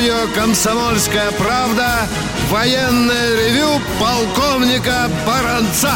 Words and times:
Радио 0.00 0.32
«Комсомольская 0.34 1.30
правда» 1.32 2.08
военное 2.48 3.36
ревю 3.36 3.78
полковника 4.00 5.10
Баранца. 5.26 5.94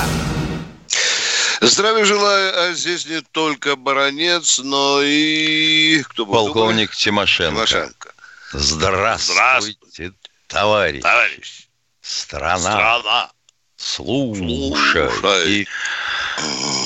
Здравия 1.63 2.05
желаю, 2.05 2.53
а 2.55 2.75
здесь 2.75 3.07
не 3.07 3.23
только 3.23 3.77
баронец, 3.77 4.59
но 4.59 5.01
и... 5.03 6.03
Кто 6.03 6.27
был 6.27 6.35
Полковник 6.35 6.91
другой? 6.91 6.97
Тимошенко. 6.97 7.67
Тимошенко. 7.67 8.15
Здравствуйте, 8.53 9.33
Здравствуйте, 9.33 10.13
товарищ. 10.49 11.03
товарищ. 11.03 11.69
Страна, 12.03 12.59
Страна. 12.59 13.31
слушай. 13.77 15.09
Слушай. 15.19 15.51
И 15.51 15.69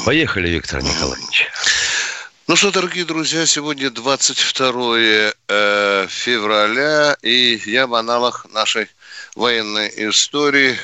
Поехали, 0.04 0.50
Виктор 0.50 0.82
Николаевич. 0.82 1.48
Ну 2.48 2.57
что, 2.57 2.70
дорогие 2.70 3.05
друзья, 3.05 3.45
сегодня 3.45 3.91
22 3.91 4.97
э, 5.48 6.07
февраля, 6.09 7.15
и 7.21 7.61
я 7.66 7.87
в 7.87 7.95
аналах 7.95 8.47
нашей 8.55 8.88
военной 9.37 9.93
истории 10.09 10.79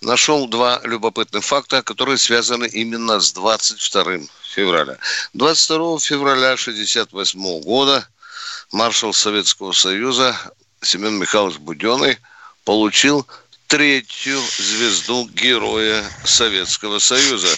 нашел 0.00 0.48
два 0.48 0.80
любопытных 0.82 1.44
факта, 1.44 1.82
которые 1.82 2.18
связаны 2.18 2.64
именно 2.64 3.20
с 3.20 3.32
22 3.32 4.26
февраля. 4.42 4.98
22 5.34 6.00
февраля 6.00 6.54
1968 6.54 7.60
года 7.60 8.08
маршал 8.72 9.12
Советского 9.12 9.70
Союза 9.70 10.36
Семен 10.80 11.16
Михайлович 11.16 11.58
Буденный 11.58 12.18
получил 12.64 13.24
третью 13.72 14.38
звезду 14.58 15.26
Героя 15.32 16.04
Советского 16.24 16.98
Союза. 16.98 17.48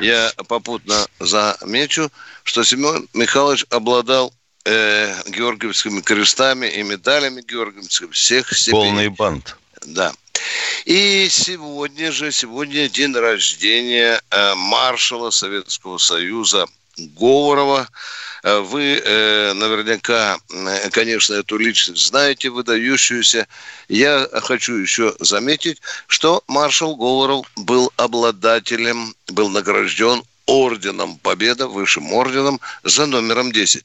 Я 0.00 0.32
попутно 0.48 1.06
замечу, 1.18 2.10
что 2.44 2.64
Семен 2.64 3.06
Михайлович 3.12 3.66
обладал 3.68 4.32
э, 4.64 5.14
георгиевскими 5.26 6.00
крестами 6.00 6.66
и 6.66 6.82
медалями 6.82 7.42
георгиевскими 7.42 8.10
всех 8.10 8.56
степеней. 8.56 8.88
Полный 8.88 9.08
бант. 9.10 9.58
Да. 9.84 10.14
И 10.86 11.28
сегодня 11.30 12.10
же, 12.10 12.32
сегодня 12.32 12.88
день 12.88 13.14
рождения 13.14 14.18
э, 14.30 14.54
маршала 14.54 15.28
Советского 15.28 15.98
Союза 15.98 16.66
Говорова. 17.18 17.88
Э, 18.42 18.60
Вы 18.60 19.02
э, 19.04 19.52
наверняка, 19.54 20.38
э, 20.50 20.90
конечно, 20.90 21.34
эту 21.34 21.56
личность 21.56 22.06
знаете, 22.06 22.48
выдающуюся. 22.50 23.46
Я 23.88 24.28
хочу 24.42 24.74
еще 24.74 25.14
заметить, 25.20 25.80
что 26.06 26.42
маршал 26.46 26.96
Говоров 26.96 27.46
был 27.56 27.92
обладателем, 27.96 29.14
был 29.28 29.48
награжден 29.48 30.22
орденом 30.46 31.18
Победа, 31.18 31.68
высшим 31.68 32.12
орденом 32.12 32.60
за 32.82 33.06
номером 33.06 33.52
10. 33.52 33.84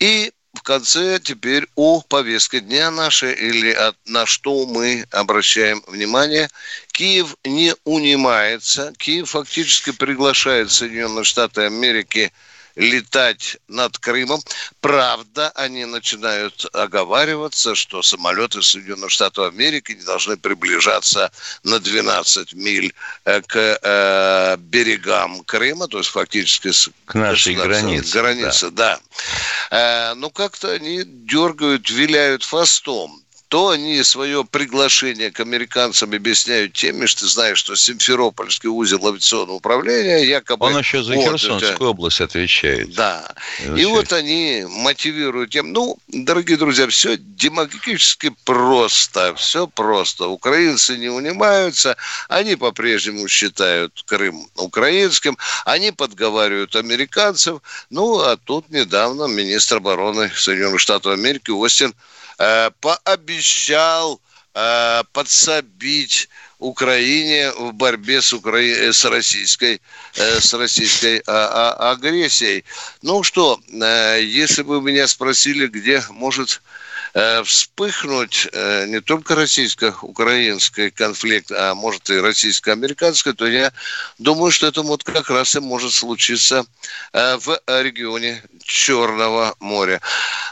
И 0.00 0.32
в 0.54 0.62
конце 0.62 1.20
теперь 1.22 1.66
о 1.76 2.00
повестке 2.02 2.60
дня 2.60 2.90
нашей 2.90 3.32
или 3.32 3.70
от, 3.70 3.96
на 4.06 4.26
что 4.26 4.66
мы 4.66 5.06
обращаем 5.12 5.82
внимание. 5.86 6.48
Киев 6.92 7.36
не 7.44 7.74
унимается. 7.84 8.92
Киев 8.98 9.30
фактически 9.30 9.92
приглашает 9.92 10.70
Соединенные 10.72 11.24
Штаты 11.24 11.62
Америки 11.62 12.32
летать 12.76 13.58
над 13.68 13.98
Крымом. 13.98 14.42
Правда, 14.80 15.50
они 15.50 15.84
начинают 15.84 16.66
оговариваться, 16.72 17.74
что 17.74 18.02
самолеты 18.02 18.62
Соединенных 18.62 19.10
Штатов 19.10 19.52
Америки 19.52 19.92
не 19.92 20.04
должны 20.04 20.36
приближаться 20.36 21.30
на 21.62 21.78
12 21.78 22.52
миль 22.54 22.92
э, 23.24 23.40
к 23.42 23.78
э, 23.82 24.56
берегам 24.58 25.42
Крыма, 25.44 25.88
то 25.88 25.98
есть 25.98 26.10
фактически 26.10 26.70
К 27.06 27.14
нашей 27.14 27.54
границе, 27.54 28.20
границе, 28.20 28.70
да. 28.70 29.00
Э, 29.70 30.14
ну, 30.14 30.30
как-то 30.30 30.72
они 30.72 31.02
дергают, 31.04 31.90
виляют 31.90 32.44
хвостом 32.44 33.22
то 33.50 33.70
они 33.70 34.00
свое 34.04 34.44
приглашение 34.44 35.32
к 35.32 35.40
американцам 35.40 36.12
объясняют 36.12 36.72
теми, 36.72 37.06
что 37.06 37.22
ты 37.22 37.26
знаешь, 37.26 37.58
что 37.58 37.74
Симферопольский 37.74 38.68
узел 38.68 39.04
авиационного 39.08 39.56
управления 39.56 40.24
якобы... 40.24 40.66
Он 40.66 40.78
еще 40.78 41.02
за 41.02 41.14
вот 41.14 41.24
Херсонскую 41.24 41.72
это- 41.72 41.84
область 41.84 42.20
отвечает. 42.20 42.94
да. 42.94 43.28
И 43.58 43.68
Вообще. 43.68 43.86
вот 43.88 44.12
они 44.12 44.64
мотивируют 44.68 45.50
тем, 45.50 45.72
ну, 45.72 45.98
дорогие 46.06 46.58
друзья, 46.58 46.86
все 46.86 47.16
демагогически 47.16 48.32
просто, 48.44 49.34
все 49.34 49.66
просто. 49.66 50.28
Украинцы 50.28 50.96
не 50.96 51.08
унимаются, 51.08 51.96
они 52.28 52.54
по-прежнему 52.54 53.26
считают 53.26 54.04
Крым 54.06 54.46
украинским, 54.54 55.36
они 55.64 55.90
подговаривают 55.90 56.76
американцев. 56.76 57.62
Ну, 57.90 58.20
а 58.20 58.36
тут 58.36 58.70
недавно 58.70 59.24
министр 59.24 59.78
обороны 59.78 60.30
Соединенных 60.36 60.78
Штатов 60.78 61.14
Америки 61.14 61.50
Остин 61.50 61.92
э, 62.38 62.70
пообещал 62.80 63.39
э, 64.54 65.02
подсобить 65.12 66.28
Украине 66.60 67.50
в 67.52 67.72
борьбе 67.72 68.20
с, 68.20 68.32
Укра... 68.32 68.58
э, 68.58 68.92
с 68.92 69.04
российской, 69.06 69.80
э, 70.16 70.40
с 70.40 70.52
российской 70.54 71.22
а, 71.26 71.76
а, 71.78 71.90
агрессией. 71.92 72.64
Ну 73.02 73.22
что, 73.22 73.58
э, 73.68 74.20
если 74.22 74.62
бы 74.62 74.80
меня 74.82 75.08
спросили, 75.08 75.66
где 75.66 76.02
может 76.10 76.60
вспыхнуть 77.44 78.48
э, 78.52 78.86
не 78.86 79.00
только 79.00 79.34
российско-украинский 79.34 80.90
конфликт, 80.90 81.50
а 81.50 81.74
может 81.74 82.08
и 82.10 82.20
российско-американский, 82.20 83.32
то 83.32 83.46
я 83.46 83.72
думаю, 84.18 84.52
что 84.52 84.66
это 84.68 84.82
вот 84.82 85.02
как 85.02 85.28
раз 85.30 85.56
и 85.56 85.60
может 85.60 85.92
случиться 85.92 86.64
э, 87.12 87.36
в 87.36 87.60
регионе 87.66 88.42
Черного 88.62 89.56
моря. 89.58 90.00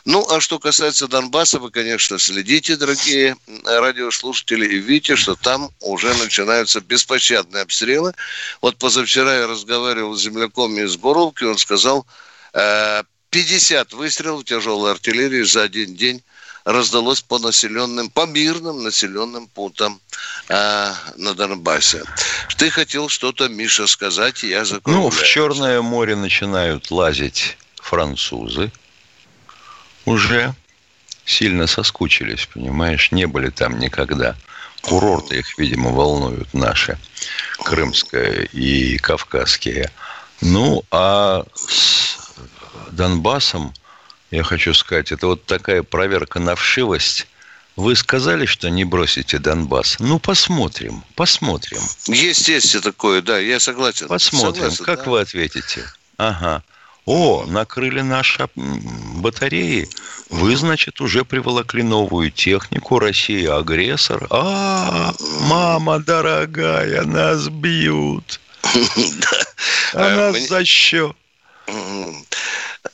Ну, 0.04 0.26
а 0.30 0.41
что 0.41 0.58
касается 0.58 1.06
Донбасса, 1.06 1.60
вы, 1.60 1.70
конечно, 1.70 2.19
следите, 2.19 2.76
дорогие 2.76 3.36
э, 3.46 3.78
радиослушатели, 3.78 4.66
и 4.66 4.78
видите, 4.78 5.16
что 5.16 5.36
там 5.36 5.70
уже 5.80 6.12
начинаются 6.14 6.80
беспощадные 6.80 7.62
обстрелы. 7.62 8.14
Вот 8.60 8.76
позавчера 8.78 9.36
я 9.36 9.46
разговаривал 9.46 10.16
с 10.16 10.22
земляком 10.22 10.78
из 10.78 10.96
Боровки, 10.96 11.44
он 11.44 11.58
сказал, 11.58 12.06
э, 12.54 13.02
50 13.30 13.92
выстрелов 13.92 14.44
тяжелой 14.44 14.92
артиллерии 14.92 15.42
за 15.42 15.62
один 15.62 15.94
день 15.94 16.22
раздалось 16.68 17.22
по 17.22 17.38
населенным, 17.38 18.10
по 18.10 18.26
мирным 18.26 18.82
населенным 18.82 19.46
пунктам 19.46 20.00
э, 20.50 20.92
на 21.16 21.34
Донбассе. 21.34 22.02
Ты 22.58 22.68
хотел 22.70 23.08
что-то, 23.08 23.48
Миша, 23.48 23.86
сказать, 23.86 24.44
и 24.44 24.48
я 24.48 24.58
Ну, 24.60 24.64
закругляю. 24.66 25.10
в 25.10 25.22
Черное 25.24 25.80
море 25.80 26.14
начинают 26.14 26.90
лазить 26.90 27.56
французы. 27.76 28.70
Уже 30.04 30.54
сильно 31.24 31.66
соскучились, 31.66 32.46
понимаешь, 32.52 33.12
не 33.12 33.26
были 33.26 33.48
там 33.48 33.78
никогда. 33.78 34.36
Курорты 34.82 35.38
их, 35.38 35.58
видимо, 35.58 35.90
волнуют 35.90 36.52
наши, 36.52 36.98
крымские 37.64 38.44
и 38.52 38.98
кавказские. 38.98 39.90
Ну, 40.42 40.82
а 40.90 41.44
с 41.54 42.18
Донбассом, 42.92 43.72
я 44.30 44.42
хочу 44.42 44.74
сказать, 44.74 45.12
это 45.12 45.26
вот 45.26 45.44
такая 45.44 45.82
проверка 45.82 46.38
на 46.38 46.54
вшивость. 46.54 47.26
Вы 47.76 47.94
сказали, 47.94 48.44
что 48.44 48.68
не 48.70 48.84
бросите 48.84 49.38
Донбасс. 49.38 49.98
Ну, 50.00 50.18
посмотрим, 50.18 51.04
посмотрим. 51.14 51.80
Есть, 52.08 52.48
есть 52.48 52.82
такое, 52.82 53.22
да, 53.22 53.38
я 53.38 53.60
согласен. 53.60 54.08
Посмотрим, 54.08 54.64
Согласен, 54.64 54.84
как 54.84 55.04
да. 55.04 55.10
вы 55.10 55.20
ответите. 55.20 55.84
Ага. 56.16 56.62
О, 57.06 57.46
накрыли 57.46 58.02
наши 58.02 58.48
батареи. 58.54 59.88
Вы, 60.28 60.56
значит, 60.56 61.00
уже 61.00 61.24
приволокли 61.24 61.82
новую 61.82 62.31
технику. 62.31 62.98
Россия 62.98 63.56
агрессор. 63.56 64.26
А, 64.28 65.14
мама 65.42 66.00
дорогая, 66.00 67.04
нас 67.04 67.48
бьют. 67.48 68.40
А 69.94 70.02
Э, 70.02 70.16
нас 70.32 70.48
за 70.48 70.66
счет. 70.66 71.16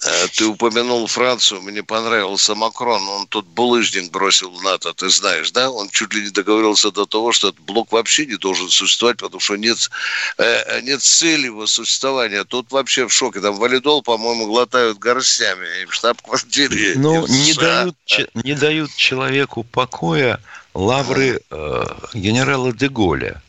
Э, 0.05 0.27
Ты 0.29 0.47
упомянул 0.47 1.07
Францию, 1.07 1.63
мне 1.63 1.83
понравился 1.83 2.55
Макрон, 2.55 3.09
он 3.09 3.27
тут 3.27 3.47
булыжник 3.47 4.11
бросил 4.11 4.51
в 4.51 4.63
НАТО, 4.63 4.93
ты 4.93 5.09
знаешь, 5.09 5.51
да? 5.51 5.71
Он 5.71 5.89
чуть 5.89 6.13
ли 6.13 6.23
не 6.23 6.31
договорился 6.31 6.91
до 6.91 7.07
того, 7.07 7.33
что 7.33 7.49
этот 7.49 7.61
блок 7.61 7.93
вообще 7.93 8.27
не 8.27 8.37
должен 8.37 8.69
существовать, 8.69 9.19
потому 9.19 9.41
что 9.41 9.57
нет, 9.57 9.91
э, 10.37 10.81
нет 10.83 11.03
цели 11.03 11.47
его 11.47 11.67
существования. 11.67 12.45
Тут 12.45 12.71
вообще 12.71 13.09
в 13.09 13.13
шоке. 13.13 13.41
Там 13.41 13.57
валидол, 13.57 14.03
по-моему, 14.03 14.47
глотают 14.47 14.99
горстями 14.99 15.83
и 15.83 15.87
в 15.87 15.95
штаб-квартире. 15.95 16.95
Ну, 16.97 17.27
не 17.27 17.55
дают, 17.55 17.97
не 18.35 18.55
дают 18.55 18.95
человеку 18.97 19.65
покоя 19.65 20.39
лавры 20.75 21.41
э, 21.51 21.85
генерала 22.13 22.73
Деголя. 22.73 23.41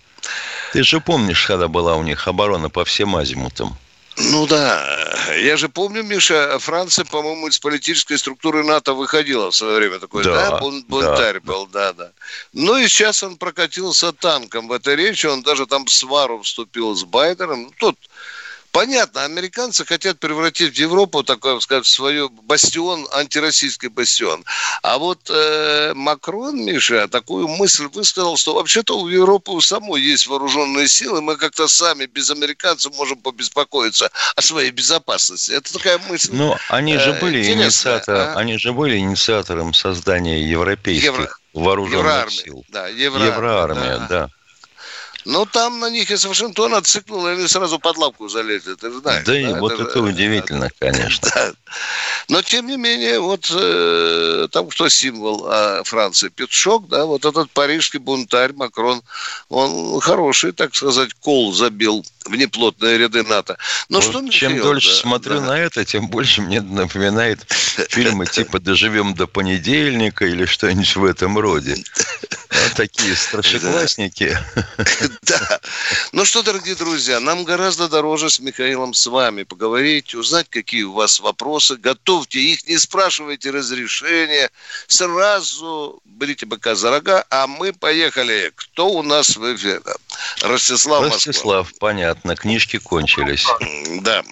Ты 0.71 0.83
же 0.83 1.01
помнишь, 1.01 1.45
когда 1.45 1.67
была 1.67 1.95
у 1.95 2.03
них 2.03 2.27
оборона 2.27 2.69
по 2.69 2.85
всем 2.85 3.15
азимутам? 3.15 3.77
Ну 4.17 4.47
да, 4.47 5.33
я 5.35 5.57
же 5.57 5.67
помню, 5.67 6.01
Миша, 6.01 6.57
Франция, 6.59 7.03
по-моему, 7.03 7.47
из 7.47 7.59
политической 7.59 8.17
структуры 8.17 8.63
НАТО 8.63 8.93
выходила 8.93 9.51
в 9.51 9.55
свое 9.55 9.75
время 9.77 9.99
такой, 9.99 10.23
да, 10.23 10.51
да 10.51 10.59
бунтарь 10.59 11.39
да, 11.39 11.39
был, 11.41 11.67
да, 11.67 11.93
да. 11.93 12.11
Ну 12.53 12.77
и 12.77 12.87
сейчас 12.87 13.23
он 13.23 13.35
прокатился 13.35 14.13
танком 14.13 14.69
в 14.69 14.71
этой 14.71 14.95
речи, 14.95 15.25
он 15.25 15.43
даже 15.43 15.65
там 15.65 15.85
в 15.85 15.91
свару 15.91 16.41
вступил 16.41 16.95
с 16.95 17.03
Байденом. 17.03 17.63
Ну, 17.63 17.71
тут 17.77 17.97
Понятно, 18.75 19.23
американцы 19.23 19.85
хотят 19.85 20.19
превратить 20.19 20.75
в 20.75 20.77
Европу 20.77 21.23
такой, 21.23 21.61
сказать, 21.61 21.85
свою 21.85 22.27
бастион, 22.27 23.07
антироссийский 23.13 23.87
бастион. 23.87 24.43
А 24.83 24.97
вот 24.97 25.29
э, 25.29 25.93
Макрон, 25.95 26.57
Миша, 26.65 27.07
такую 27.07 27.47
мысль 27.47 27.87
высказал, 27.87 28.35
что 28.35 28.53
вообще-то 28.55 28.99
у 28.99 29.07
Европы 29.07 29.51
у 29.51 29.61
самой 29.61 30.01
есть 30.01 30.27
вооруженные 30.27 30.89
силы, 30.89 31.21
мы 31.21 31.37
как-то 31.37 31.69
сами 31.69 32.05
без 32.05 32.29
американцев 32.29 32.93
можем 32.97 33.19
побеспокоиться 33.19 34.11
о 34.35 34.41
своей 34.41 34.71
безопасности. 34.71 35.53
Это 35.53 35.71
такая 35.71 35.97
мысль. 36.09 36.31
Ну, 36.33 36.57
они 36.67 36.97
же 36.97 37.11
э, 37.11 37.21
были 37.21 37.47
э, 37.47 37.53
инициатором, 37.53 38.35
а? 38.35 38.39
они 38.41 38.57
же 38.57 38.73
были 38.73 38.97
инициатором 38.97 39.73
создания 39.73 40.43
европейских 40.43 41.13
Евро... 41.13 41.29
вооруженных 41.53 41.99
Евроармия, 41.99 42.43
сил. 42.43 42.65
Да, 42.67 42.89
Евроармия, 42.89 43.31
Евроармия 43.31 43.97
да. 43.99 44.07
да. 44.09 44.29
Ну, 45.25 45.45
там 45.47 45.79
на 45.79 45.89
них 45.89 46.11
из 46.11 46.23
Вашингтона 46.23 46.81
и 46.85 47.27
они 47.27 47.47
сразу 47.47 47.79
под 47.79 47.97
лапку 47.97 48.27
залезли, 48.27 48.75
ты 48.75 48.91
же 48.91 48.99
знаешь. 48.99 49.25
Да, 49.25 49.31
да? 49.31 49.39
и 49.39 49.53
вот 49.53 49.73
это, 49.73 49.83
это 49.83 50.01
удивительно, 50.01 50.69
конечно. 50.77 51.31
Да. 51.33 51.53
Но, 52.27 52.41
тем 52.43 52.67
не 52.67 52.77
менее, 52.77 53.19
вот 53.19 53.51
э, 53.51 54.47
там 54.51 54.67
кто 54.69 54.87
символ 54.87 55.47
э, 55.49 55.83
Франции? 55.83 56.29
Петшок, 56.29 56.87
да, 56.89 57.05
вот 57.05 57.25
этот 57.25 57.49
парижский 57.51 57.99
бунтарь 57.99 58.53
Макрон, 58.53 59.01
он 59.49 59.99
хороший, 59.99 60.51
так 60.51 60.75
сказать, 60.75 61.13
кол 61.15 61.53
забил 61.53 62.05
в 62.25 62.35
неплотные 62.35 62.97
ряды 62.97 63.23
НАТО. 63.23 63.57
Но 63.89 63.99
вот 63.99 64.09
что 64.09 64.29
Чем 64.29 64.59
дольше 64.61 64.89
да, 64.89 64.95
смотрю 64.95 65.39
да. 65.39 65.47
на 65.47 65.59
это, 65.59 65.85
тем 65.85 66.07
больше 66.07 66.41
мне 66.41 66.61
напоминает 66.61 67.39
фильмы 67.89 68.25
типа 68.31 68.59
«Доживем 68.59 69.15
до 69.15 69.25
понедельника» 69.27 70.25
или 70.25 70.45
что-нибудь 70.45 70.95
в 70.95 71.05
этом 71.05 71.37
роде. 71.37 71.77
такие 72.75 73.15
старшеклассники. 73.15 74.37
Да. 75.21 75.59
Ну 76.11 76.25
что, 76.25 76.43
дорогие 76.43 76.75
друзья, 76.75 77.19
нам 77.19 77.43
гораздо 77.43 77.87
дороже 77.87 78.29
с 78.29 78.39
Михаилом 78.39 78.93
с 78.93 79.05
вами 79.07 79.43
поговорить, 79.43 80.15
узнать, 80.15 80.47
какие 80.49 80.83
у 80.83 80.93
вас 80.93 81.19
вопросы. 81.19 81.75
Готовьте 81.77 82.39
их, 82.39 82.67
не 82.67 82.77
спрашивайте 82.77 83.51
разрешения. 83.51 84.49
Сразу 84.87 85.99
берите 86.05 86.45
быка 86.45 86.75
за 86.75 86.91
рога, 86.91 87.25
а 87.29 87.47
мы 87.47 87.73
поехали. 87.73 88.51
Кто 88.55 88.89
у 88.89 89.03
нас 89.03 89.35
в 89.35 89.55
эфире? 89.55 89.81
Ростислав 90.41 91.03
Ростислав, 91.03 91.65
Москва. 91.65 91.77
понятно. 91.79 92.35
Книжки 92.35 92.77
кончились. 92.77 93.45
Да. 94.01 94.23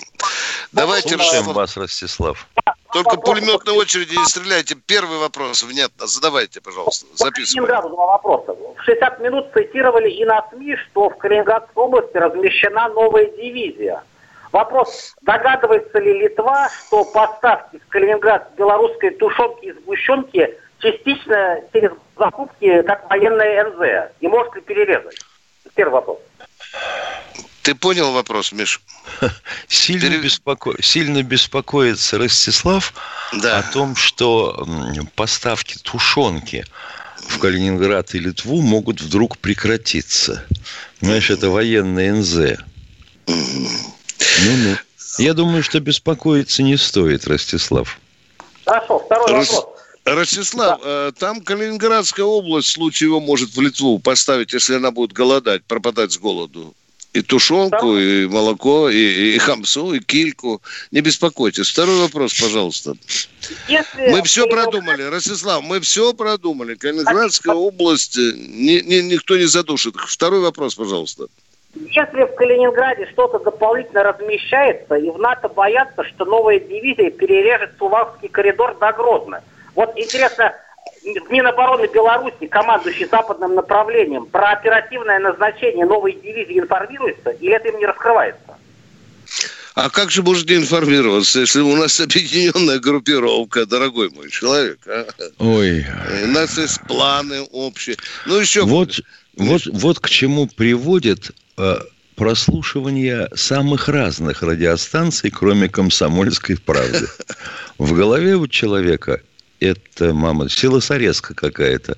Давайте 0.72 1.10
Слушаем 1.10 1.46
вас, 1.46 1.78
Ростислав. 1.78 2.48
Только 2.94 3.18
пулеметной 3.18 3.74
очереди 3.74 4.16
не 4.16 4.26
стреляйте. 4.26 4.76
Первый 4.76 5.18
вопрос, 5.18 5.64
внятно, 5.64 6.08
задавайте, 6.08 6.62
пожалуйста. 6.62 7.08
Записывайте. 7.16 7.90
два 7.90 8.06
вопроса. 8.06 8.54
В 8.54 8.84
60 8.84 9.20
минут 9.20 9.48
цитировали 9.54 10.10
и 10.10 10.24
на 10.26 10.48
СМИ, 10.50 10.76
что 10.76 11.10
в 11.10 11.18
Калининградской 11.18 11.84
области 11.84 12.18
размещена 12.18 12.90
новая 12.90 13.26
дивизия. 13.26 14.04
Вопрос, 14.52 15.16
догадывается 15.24 15.98
ли 15.98 16.14
Литва, 16.20 16.70
что 16.70 17.04
поставки 17.06 17.80
в 17.80 17.88
Калининград 17.90 18.52
белорусской 18.56 19.10
тушенки 19.10 19.66
и 19.66 19.72
сгущенки 19.72 20.56
частично 20.78 21.62
через 21.74 21.92
закупки 22.18 22.84
как 22.84 23.10
военная 23.10 23.64
НЗ? 23.66 24.12
И 24.20 24.28
может 24.28 24.54
ли 24.56 24.62
перерезать? 24.62 25.20
Первый 25.74 25.94
вопрос. 25.94 26.20
Ты 27.64 27.76
понял 27.76 28.12
вопрос, 28.12 28.52
Миш? 28.52 28.82
Сильно, 29.70 30.02
Пере... 30.02 30.18
беспоко... 30.18 30.74
Сильно 30.82 31.24
беспокоится 31.24 32.18
Ростислав 32.18 32.94
да. 33.32 33.60
о 33.60 33.64
том, 33.64 33.96
что 33.96 34.68
поставки 35.16 35.78
тушенки 35.82 36.66
в 37.26 37.40
Калининград 37.40 38.14
и 38.16 38.20
Литву 38.20 38.62
могут 38.62 39.00
вдруг 39.02 39.38
прекратиться. 39.38 40.46
Знаешь, 41.00 41.30
это 41.30 41.50
военный 41.50 42.12
НЗ. 42.12 42.60
Ну-ну. 43.28 44.78
Я 45.18 45.34
думаю, 45.34 45.64
что 45.64 45.80
беспокоиться 45.80 46.64
не 46.64 46.76
стоит, 46.76 47.28
Ростислав. 47.28 47.98
Хорошо, 48.66 49.00
второй 49.00 49.32
Рос... 49.32 49.54
вопрос. 49.54 49.74
Ростислав, 50.04 50.82
да. 50.84 51.08
Э, 51.08 51.12
там 51.18 51.40
Калининградская 51.40 52.26
область, 52.26 52.68
в 52.68 52.72
случае 52.74 53.08
его 53.08 53.22
может 53.22 53.56
в 53.56 53.62
Литву 53.62 54.00
поставить, 54.00 54.52
если 54.52 54.76
она 54.76 54.92
будет 54.92 55.14
голодать, 55.14 55.64
пропадать 55.64 56.12
с 56.12 56.18
голоду. 56.18 56.76
И 57.14 57.22
тушенку, 57.22 57.96
и 57.96 58.28
молоко, 58.28 58.90
и, 58.90 59.36
и 59.36 59.38
хамсу, 59.38 59.94
и 59.94 60.00
кильку. 60.00 60.62
Не 60.92 61.02
беспокойтесь. 61.02 61.70
Второй 61.70 62.02
вопрос, 62.02 62.34
пожалуйста. 62.40 62.96
Если 63.68 64.10
мы 64.10 64.24
все 64.24 64.48
продумали, 64.48 65.04
Ростислав, 65.04 65.64
мы 65.64 65.80
все 65.80 66.14
продумали. 66.14 66.74
Калининградская 66.74 67.54
область, 67.54 68.18
э, 68.18 68.34
ни, 68.36 68.82
ни, 68.82 69.02
никто 69.02 69.38
не 69.38 69.46
задушит. 69.46 69.96
Второй 69.96 70.40
вопрос, 70.40 70.74
пожалуйста. 70.74 71.28
Если 71.76 72.24
в 72.24 72.36
Калининграде 72.36 73.08
что-то 73.12 73.40
дополнительно 73.40 74.04
размещается, 74.04 74.96
и 74.96 75.10
в 75.10 75.18
НАТО 75.18 75.50
боятся, 75.50 76.04
что 76.04 76.26
новая 76.26 76.60
дивизия 76.60 77.10
перережет 77.10 77.72
Сувалский 77.80 78.30
коридор 78.30 78.78
до 78.80 78.92
Гродно. 78.92 79.42
Вот 79.76 79.92
интересно, 79.98 80.54
Минобороны 81.30 81.88
Беларуси, 81.88 82.48
командующий 82.48 83.08
западным 83.08 83.56
направлением, 83.56 84.26
про 84.26 84.52
оперативное 84.52 85.20
назначение 85.20 85.86
новой 85.86 86.14
дивизии 86.14 86.60
информируется 86.60 87.32
или 87.32 87.54
это 87.54 87.70
им 87.70 87.78
не 87.80 87.86
раскрывается? 87.86 88.58
А 89.76 89.90
как 89.90 90.12
же 90.12 90.22
может 90.22 90.48
не 90.50 90.58
информироваться, 90.58 91.40
если 91.40 91.62
у 91.62 91.76
нас 91.76 92.00
объединенная 92.00 92.80
группировка, 92.80 93.66
дорогой 93.66 94.10
мой 94.12 94.30
человек? 94.30 94.80
А? 94.86 95.08
Ой. 95.40 95.86
У 96.26 96.28
нас 96.28 96.58
есть 96.58 96.80
планы 96.82 97.42
общие. 97.52 97.98
Ну, 98.28 98.38
еще... 98.38 98.62
Вот, 98.62 99.02
вот, 99.36 99.66
вот 99.66 100.00
к 100.00 100.10
чему 100.10 100.46
приводит 100.46 101.32
э, 101.58 101.80
прослушивание 102.16 103.28
самых 103.34 103.90
разных 103.90 104.44
радиостанций, 104.44 105.32
кроме 105.32 105.70
«Комсомольской 105.70 106.58
правды». 106.58 107.08
В 107.80 107.94
голове 107.94 108.36
у 108.36 108.48
человека 108.48 109.22
это, 109.64 110.14
мама, 110.14 110.50
силосорезка 110.50 111.34
какая-то. 111.34 111.98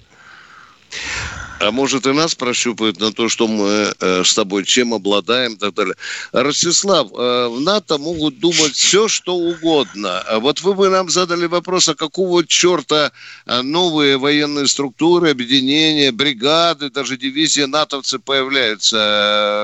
А 1.65 1.71
может 1.71 2.05
и 2.05 2.11
нас 2.11 2.35
прощупают 2.35 2.99
на 2.99 3.11
то, 3.11 3.27
что 3.27 3.47
мы 3.47 3.93
э, 3.99 4.23
с 4.23 4.35
тобой 4.35 4.65
чем 4.65 4.93
обладаем 4.93 5.53
и 5.53 5.57
так 5.57 5.73
далее. 5.73 5.95
Ростислав, 6.31 7.07
э, 7.11 7.47
в 7.47 7.59
НАТО 7.59 7.97
могут 7.97 8.39
думать 8.39 8.73
все, 8.73 9.07
что 9.07 9.35
угодно. 9.35 10.19
А 10.19 10.39
вот 10.39 10.61
вы 10.61 10.75
бы 10.75 10.89
нам 10.89 11.09
задали 11.09 11.47
вопрос, 11.47 11.89
а 11.89 11.95
какого 11.95 12.45
черта 12.45 13.11
э, 13.47 13.61
новые 13.61 14.17
военные 14.17 14.67
структуры, 14.67 15.31
объединения, 15.31 16.11
бригады, 16.11 16.91
даже 16.91 17.17
дивизии 17.17 17.61
натовцы 17.61 18.19
появляются 18.19 18.97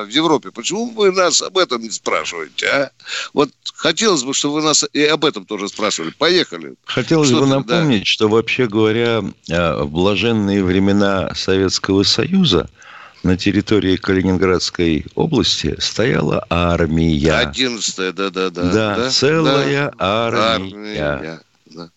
э, 0.03 0.05
в 0.05 0.09
Европе? 0.09 0.49
Почему 0.51 0.89
вы 0.89 1.11
нас 1.11 1.41
об 1.41 1.57
этом 1.57 1.81
не 1.83 1.91
спрашиваете, 1.91 2.67
а? 2.67 2.91
Вот 3.33 3.49
хотелось 3.75 4.23
бы, 4.23 4.33
чтобы 4.33 4.55
вы 4.55 4.61
нас 4.63 4.85
и 4.91 5.03
об 5.03 5.25
этом 5.25 5.45
тоже 5.45 5.69
спрашивали. 5.69 6.11
Поехали. 6.17 6.73
Хотелось 6.85 7.29
что 7.29 7.41
бы 7.41 7.47
напомнить, 7.47 8.01
да. 8.01 8.05
что 8.05 8.27
вообще 8.27 8.67
говоря, 8.67 9.23
э, 9.49 9.83
в 9.83 9.91
блаженные 9.91 10.63
времена 10.63 11.33
Советского 11.35 11.90
Советского 11.91 12.03
Союза 12.03 12.69
на 13.23 13.37
территории 13.37 13.97
Калининградской 13.97 15.05
области 15.15 15.75
стояла 15.79 16.45
армия. 16.49 17.33
Одиннадцатая, 17.37 18.13
да-да-да. 18.13 18.71
Да, 18.71 18.95
да, 18.95 19.09
целая 19.09 19.91
да. 19.91 19.95
армия. 19.99 21.01
армия. 21.01 21.41
Да. 21.65 21.89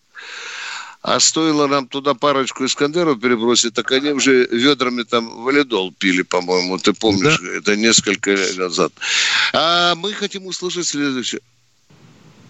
А 1.01 1.19
стоило 1.19 1.67
нам 1.67 1.87
туда 1.87 2.13
парочку 2.13 2.65
Искандеров 2.65 3.19
перебросить, 3.19 3.73
так 3.73 3.91
они 3.91 4.11
уже 4.11 4.47
ведрами 4.51 5.03
там 5.03 5.43
валидол 5.43 5.93
пили, 5.97 6.23
по-моему. 6.23 6.77
Ты 6.77 6.93
помнишь, 6.93 7.39
да. 7.39 7.57
это 7.57 7.75
несколько 7.75 8.31
лет 8.31 8.57
назад. 8.57 8.91
А 9.53 9.95
мы 9.95 10.13
хотим 10.13 10.47
услышать 10.47 10.87
следующее. 10.87 11.41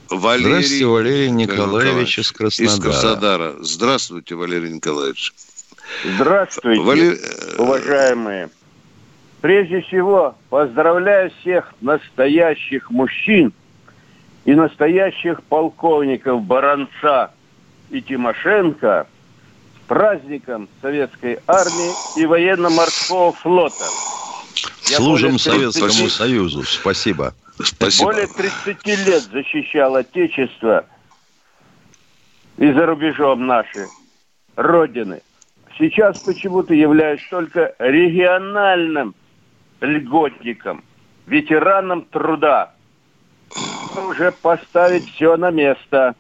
Валерий 0.10 0.50
Здравствуйте, 0.52 0.86
Валерий 0.86 1.30
Николаевич, 1.32 2.18
Николаевич 2.18 2.20
из 2.20 2.32
Краснодара. 2.32 2.75
Из 2.75 2.84
Краснодара. 2.84 3.56
Здравствуйте, 3.62 4.36
Валерий 4.36 4.72
Николаевич. 4.72 5.34
Здравствуйте, 6.04 6.82
Вали... 6.82 7.18
уважаемые. 7.58 8.50
Прежде 9.42 9.82
всего, 9.82 10.36
поздравляю 10.50 11.32
всех 11.42 11.74
настоящих 11.82 12.90
мужчин 12.90 13.54
и 14.44 14.54
настоящих 14.54 15.44
полковников 15.44 16.42
Баранца 16.42 17.32
и 17.92 18.02
Тимошенко 18.02 19.08
с 19.75 19.88
праздником 19.88 20.68
Советской 20.82 21.40
Армии 21.48 22.20
и 22.20 22.25
военно-морского 22.25 23.34
флота. 23.34 23.86
Служим 24.84 25.38
Советскому 25.38 26.10
Союзу. 26.10 26.64
Спасибо. 26.64 27.34
Спасибо. 27.64 28.12
Более 28.12 28.28
30 28.28 28.86
лет 28.86 29.24
защищал 29.32 29.96
Отечество 29.96 30.86
и 32.58 32.72
за 32.72 32.86
рубежом 32.86 33.46
нашей 33.46 33.86
Родины. 34.56 35.22
Сейчас 35.77 36.20
почему-то 36.20 36.74
являюсь 36.74 37.22
только 37.29 37.75
региональным 37.79 39.13
льготникам, 39.82 40.84
ветеранам 41.25 42.03
труда. 42.03 42.74
Уже 44.10 44.32
поставить 44.32 45.10
все 45.13 45.36
на 45.38 45.51
место. 45.51 46.15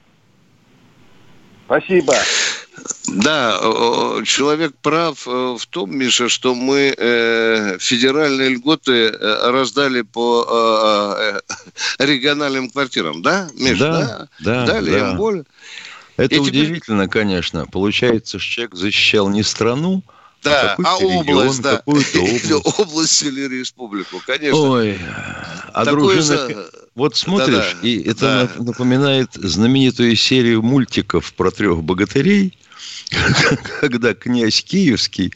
Спасибо. 1.65 2.13
Да, 3.07 3.57
человек 4.25 4.73
прав 4.81 5.27
э, 5.27 5.55
в 5.57 5.65
том, 5.67 5.95
Миша, 5.97 6.27
что 6.27 6.53
мы 6.53 6.93
э, 6.95 7.77
федеральные 7.79 8.49
льготы 8.49 9.07
э, 9.07 9.49
раздали 9.51 10.01
по 10.01 11.41
региональным 11.99 12.69
квартирам, 12.69 13.21
да, 13.21 13.47
Миша? 13.55 13.77
Да, 13.77 14.27
да, 14.39 14.65
Дали 14.65 14.91
да. 14.91 14.99
им 14.99 15.17
боль. 15.17 15.45
Это 16.17 16.35
И 16.35 16.39
удивительно, 16.39 17.07
конечно. 17.07 17.65
Получается, 17.65 18.39
что 18.39 18.51
человек 18.53 18.75
защищал 18.75 19.29
не 19.29 19.43
страну, 19.43 20.03
Да, 20.43 20.75
какой-то 20.77 20.91
а 20.97 20.99
регион, 21.01 21.39
область, 21.39 21.61
да. 21.61 21.77
какую-то 21.77 22.19
Или 22.19 22.53
область. 22.53 22.79
область 22.79 23.23
или 23.23 23.41
республику, 23.59 24.21
конечно. 24.25 24.59
Ой, 24.59 24.99
а 25.73 25.83
Такое 25.85 26.15
дружина... 26.15 26.65
Вот 26.95 27.17
смотришь, 27.17 27.75
и 27.81 27.99
это 28.03 28.19
да. 28.21 28.43
нап- 28.43 28.63
напоминает 28.63 29.29
знаменитую 29.33 30.15
серию 30.15 30.61
мультиков 30.63 31.33
про 31.33 31.51
трех 31.51 31.83
богатырей, 31.83 32.57
когда 33.81 34.13
князь 34.13 34.63
Киевский 34.63 35.33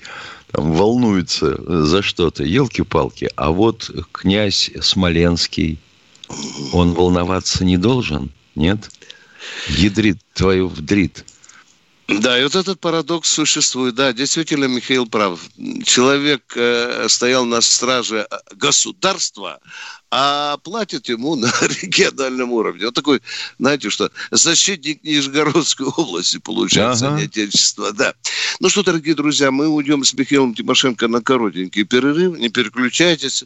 там 0.51 0.71
волнуется 0.71 1.59
за 1.85 2.01
что-то, 2.01 2.43
елки-палки, 2.45 3.29
а 3.35 3.51
вот 3.51 3.91
князь 4.13 4.71
Смоленский, 4.81 5.77
он 6.71 6.93
волноваться 6.93 7.65
не 7.65 7.75
должен, 7.77 8.31
нет? 8.55 8.89
Ядрит 9.67 10.17
твою 10.33 10.67
вдрит. 10.67 11.25
Да, 12.07 12.39
и 12.39 12.43
вот 12.43 12.55
этот 12.55 12.79
парадокс 12.79 13.29
существует. 13.29 13.93
Да, 13.93 14.11
действительно, 14.13 14.65
Михаил 14.65 15.05
прав. 15.05 15.39
Человек 15.83 16.41
э, 16.55 17.05
стоял 17.07 17.45
на 17.45 17.61
страже 17.61 18.25
э, 18.29 18.35
государства, 18.55 19.59
а 20.09 20.57
платят 20.57 21.07
ему 21.07 21.35
на 21.35 21.51
региональном 21.61 22.51
уровне. 22.51 22.85
Вот 22.85 22.95
такой, 22.95 23.21
знаете 23.59 23.91
что, 23.91 24.09
защитник 24.31 25.03
Нижегородской 25.03 25.85
области, 25.85 26.39
получается, 26.39 27.09
Ага. 27.09 27.17
не 27.19 27.23
отечества. 27.25 27.91
Да. 27.93 28.15
Ну 28.59 28.69
что, 28.69 28.81
дорогие 28.81 29.13
друзья, 29.13 29.51
мы 29.51 29.67
уйдем 29.67 30.03
с 30.03 30.11
Михаилом 30.15 30.55
Тимошенко 30.55 31.07
на 31.07 31.21
коротенький 31.21 31.83
перерыв. 31.83 32.39
Не 32.39 32.49
переключайтесь. 32.49 33.45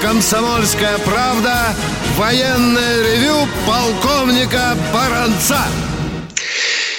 «Комсомольская 0.00 0.98
правда» 0.98 1.74
военное 2.16 3.02
ревю 3.02 3.48
полковника 3.66 4.76
Баранца. 4.92 5.60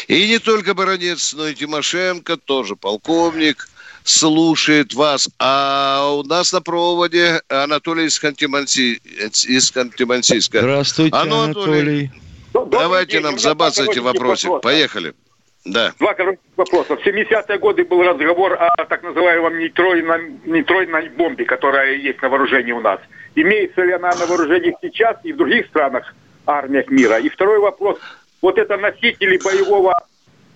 И 0.07 0.27
не 0.27 0.39
только 0.39 0.73
Баранец, 0.73 1.33
но 1.33 1.47
и 1.47 1.53
Тимошенко, 1.55 2.37
тоже 2.37 2.75
полковник, 2.75 3.69
слушает 4.03 4.93
вас. 4.93 5.29
А 5.39 6.11
у 6.13 6.23
нас 6.23 6.51
на 6.51 6.61
проводе 6.61 7.41
Анатолий 7.47 8.05
из, 8.05 8.21
Ханты-Манси- 8.21 8.99
из 9.47 9.71
Ханты-Мансийска. 9.71 10.59
Здравствуйте, 10.59 11.15
А 11.15 11.25
ну, 11.25 11.41
Анатолий. 11.41 12.11
Добрый 12.53 12.79
Давайте 12.79 13.11
день. 13.13 13.21
Нам 13.21 13.33
меня 13.33 13.41
забацайте 13.41 14.01
вопросик. 14.01 14.49
вопроса. 14.49 14.63
Поехали. 14.63 15.13
Да. 15.65 15.91
Два 15.99 16.13
коротких 16.13 16.41
вопроса. 16.55 16.95
В 16.95 17.05
70-е 17.05 17.57
годы 17.59 17.83
был 17.83 18.01
разговор 18.03 18.53
о 18.53 18.85
так 18.85 19.03
называемом 19.03 19.59
нейтройной, 19.59 20.31
нейтройной 20.45 21.09
бомбе, 21.09 21.45
которая 21.45 21.95
есть 21.95 22.21
на 22.21 22.29
вооружении 22.29 22.71
у 22.71 22.79
нас. 22.79 22.99
Имеется 23.35 23.81
ли 23.83 23.91
она 23.91 24.09
на 24.15 24.25
вооружении 24.25 24.75
сейчас 24.81 25.17
и 25.23 25.33
в 25.33 25.37
других 25.37 25.67
странах, 25.67 26.15
армиях 26.45 26.87
мира? 26.89 27.19
И 27.19 27.29
второй 27.29 27.59
вопрос. 27.59 27.99
Вот 28.41 28.57
это 28.57 28.77
носители 28.77 29.37
боевого 29.43 29.93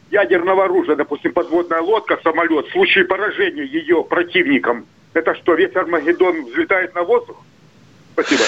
ядерного 0.10 0.66
оружия, 0.66 0.96
допустим, 0.96 1.34
подводная 1.34 1.82
лодка, 1.82 2.18
самолет, 2.24 2.68
в 2.68 2.72
случае 2.72 3.04
поражения 3.06 3.66
ее 3.66 4.04
противником, 4.04 4.86
это 5.14 5.36
что, 5.36 5.54
весь 5.56 5.76
Армагеддон 5.76 6.46
взлетает 6.46 6.96
на 6.96 7.04
воздух? 7.04 7.38
Спасибо. 8.14 8.44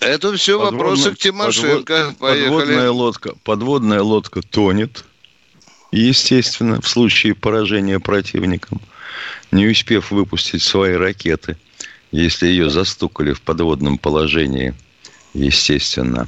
Это 0.00 0.32
все 0.34 0.58
Подводная- 0.58 0.78
вопросы 0.84 1.14
к 1.14 1.18
Тимошенко. 1.18 1.94
подвод- 1.94 2.18
Подводная 2.18 2.66
Поехали. 2.66 2.86
лодка, 2.88 3.30
подводная 3.44 4.00
лодка 4.02 4.40
тонет, 4.42 5.04
естественно, 5.92 6.80
в 6.80 6.88
случае 6.88 7.34
поражения 7.34 8.00
противником, 8.00 8.80
не 9.50 9.66
успев 9.66 10.10
выпустить 10.10 10.62
свои 10.62 10.94
ракеты, 10.94 11.56
если 12.12 12.46
ее 12.46 12.70
застукали 12.70 13.32
в 13.32 13.42
подводном 13.42 13.98
положении, 13.98 14.74
естественно. 15.34 16.26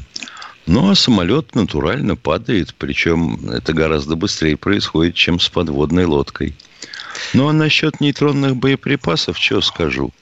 Ну, 0.66 0.90
а 0.90 0.94
самолет 0.94 1.54
натурально 1.54 2.14
падает, 2.14 2.74
причем 2.74 3.48
это 3.48 3.72
гораздо 3.72 4.16
быстрее 4.16 4.56
происходит, 4.56 5.14
чем 5.14 5.40
с 5.40 5.48
подводной 5.48 6.04
лодкой. 6.04 6.54
Ну, 7.32 7.48
а 7.48 7.52
насчет 7.52 8.00
нейтронных 8.00 8.56
боеприпасов, 8.56 9.38
что 9.38 9.60
скажу? 9.62 10.12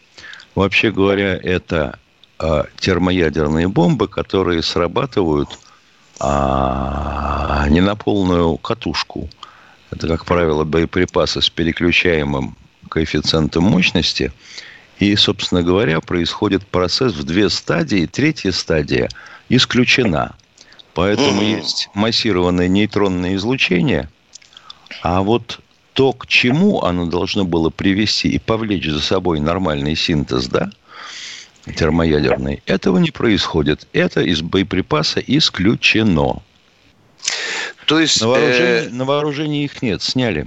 Вообще 0.54 0.90
говоря, 0.92 1.36
это 1.36 1.98
а, 2.38 2.66
термоядерные 2.78 3.68
бомбы, 3.68 4.08
которые 4.08 4.62
срабатывают 4.62 5.58
а, 6.18 7.66
не 7.68 7.80
на 7.80 7.96
полную 7.96 8.56
катушку. 8.58 9.28
Это, 9.90 10.08
как 10.08 10.24
правило, 10.24 10.64
боеприпасы 10.64 11.42
с 11.42 11.50
переключаемым 11.50 12.56
коэффициентом 12.88 13.64
мощности. 13.64 14.32
И, 14.98 15.14
собственно 15.16 15.62
говоря, 15.62 16.00
происходит 16.00 16.66
процесс 16.66 17.12
в 17.12 17.24
две 17.24 17.50
стадии. 17.50 18.06
Третья 18.06 18.52
стадия 18.52 19.08
исключена. 19.48 20.34
Поэтому 20.94 21.42
есть 21.42 21.90
массированное 21.92 22.68
нейтронное 22.68 23.34
излучение. 23.34 24.08
А 25.02 25.20
вот 25.20 25.60
то, 25.92 26.12
к 26.12 26.26
чему 26.26 26.82
оно 26.82 27.06
должно 27.06 27.44
было 27.44 27.68
привести 27.68 28.28
и 28.28 28.38
повлечь 28.38 28.86
за 28.86 29.00
собой 29.00 29.40
нормальный 29.40 29.96
синтез, 29.96 30.46
да, 30.46 30.70
термоядерный, 31.74 32.62
этого 32.66 32.98
не 32.98 33.10
происходит. 33.10 33.86
Это 33.92 34.20
из 34.20 34.42
боеприпаса 34.42 35.20
исключено. 35.20 36.42
То 37.86 38.00
есть... 38.00 38.20
На 38.20 38.26
э, 38.26 38.28
вооружении, 38.28 38.88
на 38.88 39.04
вооружении 39.04 39.64
их 39.64 39.82
нет, 39.82 40.02
сняли. 40.02 40.46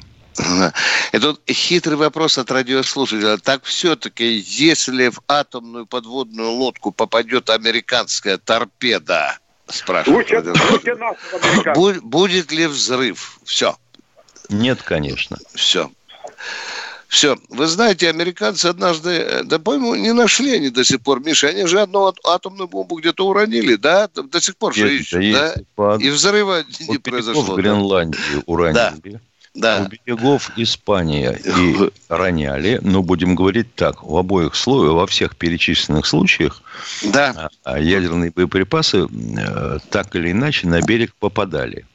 Это 1.12 1.28
вот 1.28 1.42
хитрый 1.50 1.98
вопрос 1.98 2.38
от 2.38 2.50
радиослушателя. 2.52 3.38
Так 3.38 3.64
все-таки, 3.66 4.38
если 4.38 5.10
в 5.10 5.20
атомную 5.28 5.86
подводную 5.86 6.50
лодку 6.52 6.92
попадет 6.92 7.50
американская 7.50 8.38
торпеда, 8.38 9.38
спрашивает 9.68 10.32
Лучше, 10.32 10.36
радиослушатель, 10.36 10.92
лучше 10.92 10.96
нас, 10.96 11.18
американцев. 11.34 11.84
бу- 11.84 12.02
будет 12.02 12.52
ли 12.52 12.68
взрыв? 12.68 13.40
Все, 13.44 13.76
Нет, 14.50 14.82
конечно. 14.82 15.38
все. 15.54 15.92
Все. 17.10 17.38
Вы 17.50 17.66
знаете, 17.66 18.08
американцы 18.08 18.68
однажды, 18.68 19.10
э, 19.10 19.44
да, 19.44 19.58
по-моему, 19.58 19.96
не 19.96 20.14
нашли 20.14 20.54
они 20.56 20.70
до 20.70 20.84
сих 20.84 21.02
пор, 21.02 21.20
Миша, 21.22 21.48
они 21.48 21.66
же 21.66 21.82
одну 21.82 22.06
ат- 22.06 22.20
атомную 22.24 22.68
бомбу 22.68 22.98
где-то 23.00 23.28
уронили, 23.28 23.76
да? 23.76 24.08
До 24.14 24.40
сих 24.40 24.56
пор 24.58 24.76
же 24.76 24.88
Есть, 24.88 25.08
ищут, 25.08 25.22
есть. 25.24 25.40
да? 25.40 25.54
По- 25.76 25.98
И 26.00 26.10
взрыва 26.12 26.64
не 26.80 26.86
у 26.86 26.92
берегов 26.92 27.02
произошло. 27.04 27.56
да? 27.56 27.62
Гренландии 27.62 28.20
уронили. 28.46 29.20
Да. 29.56 29.88
У 29.88 29.90
берегов 29.90 30.52
Испания 30.56 31.32
и 31.44 31.76
роняли. 32.10 32.80
Но 32.84 33.02
будем 33.02 33.34
говорить 33.34 33.74
так, 33.74 34.04
в 34.04 34.16
обоих 34.16 34.54
случаях, 34.56 34.94
во 34.94 35.08
всех 35.08 35.36
перечисленных 35.36 36.06
случаях 36.06 36.62
Да. 37.12 37.50
а, 37.64 37.72
а 37.74 37.80
ядерные 37.80 38.30
боеприпасы 38.30 39.08
э, 39.08 39.80
так 39.90 40.16
или 40.16 40.30
иначе 40.32 40.68
на 40.68 40.80
берег 40.84 41.16
попадали. 41.20 41.86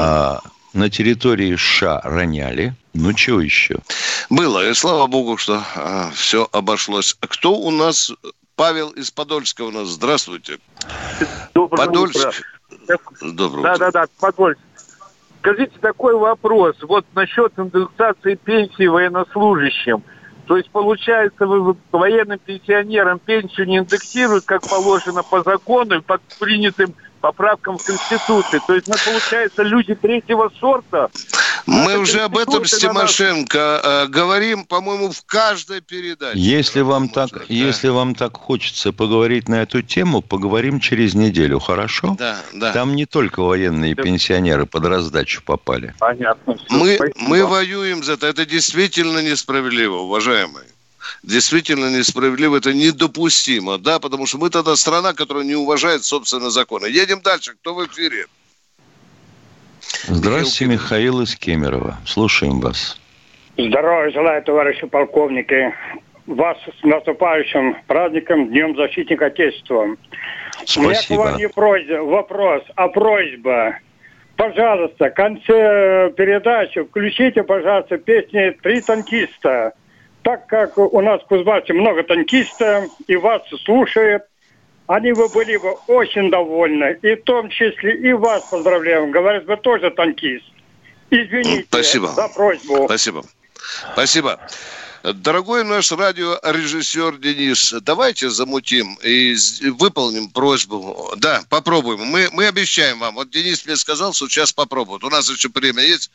А 0.00 0.40
на 0.72 0.88
территории 0.90 1.56
США 1.56 2.00
роняли. 2.04 2.74
Ну, 2.94 3.16
что 3.16 3.40
еще? 3.40 3.78
Было, 4.28 4.68
и 4.68 4.74
слава 4.74 5.06
богу, 5.06 5.36
что 5.36 5.62
все 6.14 6.48
обошлось. 6.52 7.16
Кто 7.20 7.54
у 7.54 7.70
нас? 7.70 8.12
Павел 8.56 8.90
из 8.90 9.10
Подольска 9.10 9.62
у 9.62 9.70
нас. 9.70 9.88
Здравствуйте. 9.88 10.58
Доброе 11.54 11.86
Подольск. 11.86 12.16
утро. 12.16 12.32
Доброе 13.22 13.62
Да, 13.62 13.72
утро. 13.74 13.90
да, 13.90 13.90
да, 13.90 14.06
Подольск. 14.20 14.60
Скажите 15.40 15.72
такой 15.80 16.14
вопрос. 16.16 16.76
Вот 16.82 17.06
насчет 17.14 17.52
индексации 17.58 18.34
пенсии 18.34 18.86
военнослужащим. 18.86 20.02
То 20.46 20.56
есть, 20.56 20.68
получается, 20.70 21.46
вы 21.46 21.76
военным 21.92 22.38
пенсионерам 22.38 23.18
пенсию 23.20 23.66
не 23.68 23.78
индексируют, 23.78 24.44
как 24.44 24.68
положено 24.68 25.22
по 25.22 25.42
закону 25.42 25.98
и 25.98 26.00
по 26.00 26.18
принятым 26.40 26.94
поправкам 27.20 27.78
в 27.78 27.84
Конституции. 27.84 28.60
То 28.66 28.74
есть, 28.74 28.88
ну, 28.88 28.94
получается, 29.04 29.62
люди 29.62 29.94
третьего 29.94 30.50
сорта. 30.58 31.10
Мы 31.66 31.98
уже 31.98 32.20
об 32.20 32.36
этом 32.36 32.64
с 32.64 32.78
Тимошенко 32.78 33.80
э, 33.82 34.06
говорим, 34.08 34.64
по-моему, 34.64 35.10
в 35.10 35.22
каждой 35.26 35.80
передаче. 35.80 36.38
Если 36.38 36.80
вам, 36.80 37.08
так, 37.08 37.30
да. 37.30 37.40
если 37.48 37.88
вам 37.88 38.14
так 38.14 38.36
хочется 38.36 38.92
поговорить 38.92 39.48
на 39.48 39.62
эту 39.62 39.82
тему, 39.82 40.22
поговорим 40.22 40.80
через 40.80 41.14
неделю, 41.14 41.60
хорошо? 41.60 42.16
Да, 42.18 42.38
да. 42.52 42.72
Там 42.72 42.96
не 42.96 43.06
только 43.06 43.42
военные 43.42 43.94
пенсионеры 43.94 44.66
под 44.66 44.86
раздачу 44.86 45.42
попали. 45.44 45.94
Понятно. 45.98 46.56
Мы, 46.70 46.98
мы 47.16 47.46
воюем 47.46 48.02
за 48.02 48.14
это. 48.14 48.26
Это 48.26 48.46
действительно 48.46 49.18
несправедливо, 49.18 49.96
уважаемые 49.96 50.66
действительно 51.22 51.96
несправедливо, 51.96 52.56
это 52.56 52.72
недопустимо, 52.72 53.78
да, 53.78 53.98
потому 53.98 54.26
что 54.26 54.38
мы 54.38 54.50
тогда 54.50 54.76
страна, 54.76 55.12
которая 55.12 55.44
не 55.44 55.54
уважает 55.54 56.04
собственные 56.04 56.50
законы. 56.50 56.86
Едем 56.86 57.20
дальше, 57.22 57.52
кто 57.60 57.74
в 57.74 57.86
эфире? 57.86 58.26
Здравствуйте, 60.04 60.72
Михаил 60.72 61.20
из 61.20 61.34
Кемерово. 61.36 61.98
Слушаем 62.06 62.60
вас. 62.60 62.98
Здравия 63.56 64.10
желаю, 64.12 64.42
товарищи 64.42 64.86
полковники. 64.86 65.74
Вас 66.26 66.56
с 66.80 66.84
наступающим 66.84 67.76
праздником, 67.86 68.48
Днем 68.48 68.76
Защитника 68.76 69.26
Отечества. 69.26 69.96
Спасибо. 70.64 70.84
У 70.84 70.88
меня 70.88 71.02
к 71.02 71.10
вам 71.10 71.36
не 71.38 71.48
просьба, 71.48 71.94
вопрос, 72.04 72.62
а 72.76 72.88
просьба. 72.88 73.78
Пожалуйста, 74.36 75.10
в 75.10 75.14
конце 75.14 76.12
передачи 76.16 76.82
включите, 76.82 77.42
пожалуйста, 77.42 77.98
песни 77.98 78.56
«Три 78.62 78.80
танкиста». 78.80 79.74
Так 80.22 80.46
как 80.46 80.76
у 80.76 81.00
нас 81.00 81.22
в 81.22 81.26
Кузбассе 81.26 81.72
много 81.72 82.02
танкистов, 82.02 82.90
и 83.06 83.16
вас 83.16 83.42
слушают, 83.64 84.24
они 84.86 85.12
бы 85.12 85.28
были 85.28 85.56
бы 85.56 85.72
очень 85.86 86.30
довольны. 86.30 86.98
И 87.02 87.14
в 87.14 87.24
том 87.24 87.48
числе 87.48 87.96
и 87.96 88.12
вас 88.12 88.42
поздравляем. 88.50 89.10
Говорят, 89.10 89.46
вы 89.46 89.56
тоже 89.56 89.90
танкист. 89.90 90.44
Извините 91.10 91.64
Спасибо. 91.68 92.08
за 92.08 92.28
просьбу. 92.28 92.84
Спасибо. 92.84 93.24
Спасибо. 93.92 94.40
Дорогой 95.02 95.64
наш 95.64 95.90
радиорежиссер 95.92 97.16
Денис, 97.18 97.74
давайте 97.80 98.28
замутим 98.28 98.98
и 99.02 99.34
выполним 99.78 100.28
просьбу. 100.28 101.14
Да, 101.16 101.42
попробуем. 101.48 102.00
Мы, 102.00 102.28
мы 102.32 102.46
обещаем 102.46 102.98
вам. 102.98 103.14
Вот 103.14 103.30
Денис 103.30 103.64
мне 103.64 103.76
сказал, 103.76 104.12
что 104.12 104.28
сейчас 104.28 104.52
попробуют. 104.52 105.02
У 105.02 105.08
нас 105.08 105.30
еще 105.30 105.48
время 105.48 105.82
есть. 105.82 106.10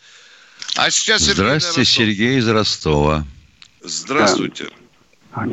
А 0.75 0.91
сейчас 0.91 1.21
Сергей 1.21 1.35
Здравствуйте, 1.35 1.89
Сергей 1.89 2.37
из 2.37 2.47
Ростова. 2.47 3.25
Здравствуйте. 3.87 4.65
Да. 5.35 5.47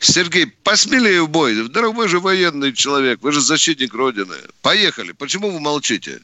Сергей, 0.00 0.46
посмелее 0.46 1.22
в 1.22 1.28
бой. 1.28 1.68
Дорогой 1.68 2.08
же 2.08 2.20
военный 2.20 2.72
человек, 2.72 3.20
вы 3.22 3.32
же 3.32 3.40
защитник 3.40 3.94
Родины. 3.94 4.36
Поехали. 4.62 5.12
Почему 5.12 5.50
вы 5.50 5.60
молчите? 5.60 6.20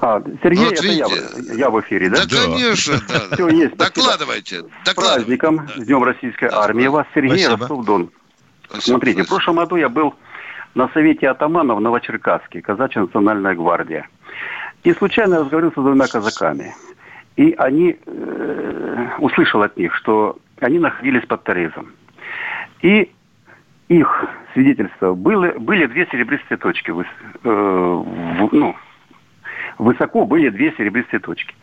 А, 0.00 0.22
Сергей, 0.42 0.64
вот 0.64 0.72
это 0.74 0.82
видите. 0.82 1.52
я, 1.52 1.54
я 1.54 1.70
в 1.70 1.80
эфире, 1.80 2.10
да? 2.10 2.24
Да, 2.24 2.44
конечно. 2.44 3.00
Да. 3.08 3.34
Все 3.34 3.48
есть. 3.48 3.76
Докладывайте. 3.76 4.64
С 4.84 4.94
праздником, 4.94 5.66
да. 5.66 5.82
с 5.82 5.86
Днем 5.86 6.04
Российской 6.04 6.50
да. 6.50 6.62
армии. 6.62 6.86
Вас 6.86 7.06
Сергей 7.14 7.46
Ростов-Дон. 7.48 8.10
Смотрите, 8.78 9.24
в 9.24 9.28
прошлом 9.28 9.56
году 9.56 9.76
я 9.76 9.88
был 9.88 10.14
на 10.74 10.88
совете 10.90 11.28
атаманов 11.28 11.78
в 11.78 11.80
Новочеркасске, 11.80 12.60
казачья 12.60 13.00
национальная 13.00 13.54
гвардия. 13.54 14.08
И 14.84 14.92
случайно 14.94 15.40
разговаривался 15.40 15.80
с 15.80 15.84
двумя 15.84 16.06
казаками. 16.06 16.74
И 17.38 17.54
они, 17.56 17.96
э, 18.04 19.08
услышал 19.20 19.62
от 19.62 19.76
них, 19.76 19.94
что 19.94 20.38
они 20.60 20.80
находились 20.80 21.24
под 21.24 21.44
Торезом. 21.44 21.92
И 22.82 23.12
их 23.86 24.24
свидетельства 24.52 25.14
были, 25.14 25.56
были 25.56 25.86
две 25.86 26.08
серебристые 26.10 26.58
точки. 26.58 26.90
Э, 26.90 26.94
в, 27.44 28.48
ну, 28.50 28.74
высоко 29.78 30.26
были 30.26 30.48
две 30.48 30.72
серебристые 30.72 31.20
точки. 31.20 31.54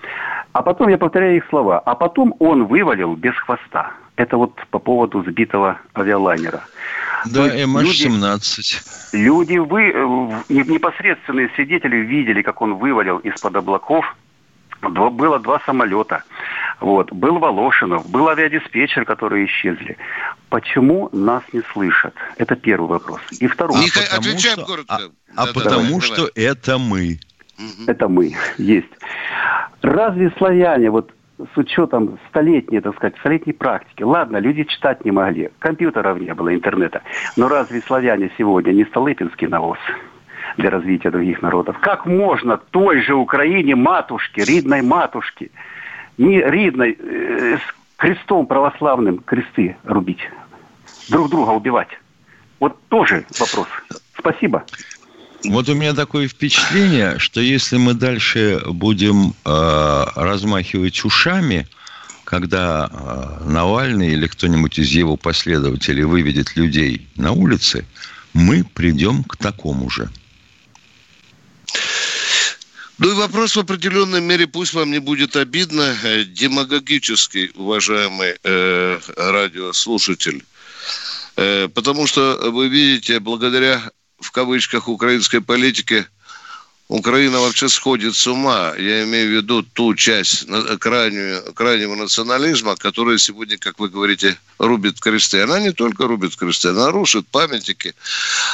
А 0.53 0.61
потом, 0.61 0.87
я 0.87 0.97
повторяю 0.97 1.35
их 1.35 1.45
слова, 1.49 1.79
а 1.79 1.93
потом 1.95 2.33
он 2.39 2.67
вывалил 2.67 3.17
без 3.17 3.35
хвоста. 3.35 3.91
Это 4.15 4.37
вот 4.37 4.53
по 4.71 4.79
поводу 4.79 5.23
сбитого 5.23 5.81
авиалайнера. 5.93 6.63
Да, 7.25 7.53
МH17. 7.53 9.11
Люди, 9.11 9.53
люди 9.53 9.57
вы, 9.57 9.91
э, 9.91 10.43
непосредственные 10.47 11.49
свидетели 11.55 11.97
видели, 11.97 12.41
как 12.43 12.61
он 12.61 12.75
вывалил 12.75 13.17
из-под 13.17 13.57
облаков. 13.57 14.15
Было 14.89 15.39
два 15.39 15.59
самолета. 15.65 16.23
Вот. 16.79 17.11
Был 17.11 17.39
Волошинов, 17.39 18.09
был 18.09 18.27
авиадиспетчер, 18.27 19.05
которые 19.05 19.45
исчезли. 19.45 19.97
Почему 20.49 21.09
нас 21.11 21.43
не 21.53 21.61
слышат? 21.73 22.13
Это 22.37 22.55
первый 22.55 22.87
вопрос. 22.87 23.21
И 23.39 23.47
второй. 23.47 23.79
Миха... 23.79 24.01
А 24.11 24.17
потому, 24.17 24.39
что, 24.39 24.65
коротко. 24.65 24.95
А, 24.95 24.99
а 25.35 25.45
да, 25.45 25.53
потому 25.53 25.83
давай, 25.83 26.01
что 26.01 26.15
давай. 26.15 26.31
это 26.35 26.77
мы. 26.77 27.19
Это 27.87 28.07
мы, 28.07 28.33
есть. 28.57 28.91
Разве 29.81 30.31
славяне, 30.37 30.89
вот 30.89 31.11
с 31.37 31.57
учетом 31.57 32.17
столетней, 32.29 32.81
так 32.81 32.95
сказать, 32.95 33.17
столетней 33.19 33.53
практики, 33.53 34.03
ладно, 34.03 34.37
люди 34.37 34.63
читать 34.63 35.03
не 35.05 35.11
могли, 35.11 35.51
компьютеров 35.59 36.19
не 36.19 36.33
было, 36.33 36.53
интернета, 36.53 37.01
но 37.35 37.47
разве 37.47 37.81
славяне 37.81 38.31
сегодня 38.37 38.71
не 38.71 38.85
Столыпинский 38.85 39.47
навоз? 39.47 39.77
Для 40.57 40.69
развития 40.69 41.11
других 41.11 41.41
народов. 41.41 41.77
Как 41.79 42.05
можно 42.05 42.57
той 42.57 43.01
же 43.01 43.15
Украине, 43.15 43.75
матушке, 43.75 44.43
ридной 44.43 44.81
матушке, 44.81 45.49
не 46.17 46.41
ридной, 46.41 46.97
э, 46.97 47.57
с 47.57 47.97
крестом 47.97 48.45
православным 48.45 49.19
кресты 49.19 49.77
рубить, 49.83 50.29
друг 51.09 51.29
друга 51.29 51.51
убивать? 51.51 51.89
Вот 52.59 52.77
тоже 52.89 53.25
вопрос. 53.39 53.67
Спасибо. 54.17 54.63
Вот 55.43 55.69
у 55.69 55.75
меня 55.75 55.93
такое 55.93 56.27
впечатление, 56.27 57.19
что 57.19 57.39
если 57.39 57.77
мы 57.77 57.93
дальше 57.93 58.61
будем 58.67 59.33
э, 59.45 60.03
размахивать 60.15 61.03
ушами, 61.05 61.67
когда 62.23 62.89
э, 62.89 63.49
Навальный 63.49 64.13
или 64.13 64.25
кто-нибудь 64.27 64.79
из 64.79 64.89
его 64.89 65.17
последователей 65.17 66.03
выведет 66.03 66.55
людей 66.55 67.07
на 67.15 67.31
улицы, 67.31 67.85
мы 68.33 68.63
придем 68.63 69.23
к 69.23 69.37
такому 69.37 69.89
же. 69.89 70.09
Ну 72.97 73.11
и 73.11 73.13
вопрос 73.13 73.55
в 73.55 73.59
определенной 73.59 74.21
мере, 74.21 74.47
пусть 74.47 74.73
вам 74.73 74.91
не 74.91 74.99
будет 74.99 75.35
обидно, 75.35 75.95
э, 76.03 76.23
демагогический, 76.23 77.51
уважаемый 77.55 78.37
э, 78.41 78.99
радиослушатель. 79.17 80.45
Э, 81.35 81.67
потому 81.67 82.07
что 82.07 82.39
вы 82.51 82.69
видите, 82.69 83.19
благодаря 83.19 83.81
в 84.19 84.31
кавычках 84.31 84.87
украинской 84.87 85.41
политике 85.41 86.07
Украина 86.87 87.39
вообще 87.39 87.67
сходит 87.67 88.15
с 88.15 88.27
ума. 88.27 88.73
Я 88.77 89.03
имею 89.05 89.29
в 89.29 89.31
виду 89.31 89.63
ту 89.63 89.95
часть 89.95 90.45
крайнего, 90.79 91.51
крайнего 91.53 91.95
национализма, 91.95 92.75
которая 92.75 93.17
сегодня, 93.17 93.57
как 93.57 93.79
вы 93.79 93.89
говорите, 93.89 94.37
рубит 94.59 94.99
кресты. 94.99 95.41
Она 95.41 95.59
не 95.59 95.71
только 95.71 96.05
рубит 96.05 96.35
кресты, 96.35 96.69
она 96.69 96.91
рушит 96.91 97.27
памятники. 97.27 97.95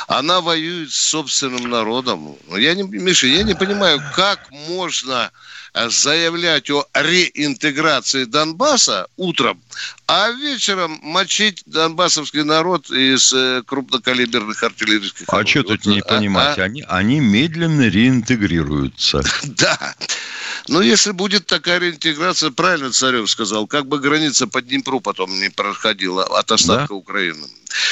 Она 0.08 0.40
воюет 0.40 0.94
с 0.94 1.10
собственным 1.10 1.70
народом. 1.70 2.38
Я 2.48 2.74
не, 2.74 2.84
Миша, 2.84 3.28
я 3.28 3.44
не 3.44 3.54
понимаю, 3.54 4.02
как 4.16 4.50
можно 4.70 5.30
заявлять 5.74 6.70
о 6.70 6.86
реинтеграции 6.94 8.26
Донбасса 8.26 9.08
утром, 9.18 9.62
а 10.08 10.30
вечером 10.32 11.00
мочить 11.02 11.64
донбассовский 11.66 12.44
народ 12.44 12.90
из 12.90 13.32
э, 13.32 13.64
крупнокалиберных 13.66 14.62
артиллерийских 14.62 15.28
А 15.30 15.46
что 15.46 15.64
тут 15.64 15.86
не 15.86 16.02
а, 16.02 16.04
понимать? 16.04 16.60
А? 16.60 16.64
Они, 16.64 16.84
они 16.88 17.20
медленно 17.20 17.88
реинтегрируются. 17.88 19.22
Да. 19.44 19.96
Но 20.68 20.82
если 20.82 21.12
будет 21.12 21.46
такая 21.46 21.80
реинтеграция, 21.80 22.52
правильно 22.52 22.92
Царев 22.92 23.30
сказал, 23.30 23.68
как 23.68 23.88
бы 23.88 24.00
граница 24.00 24.48
по 24.48 24.62
Днепру 24.62 25.00
потом 25.00 25.40
не 25.40 25.50
проходила 25.50 26.24
от 26.24 26.52
остатка 26.52 26.90
да? 26.90 26.96
Украины. 26.96 27.48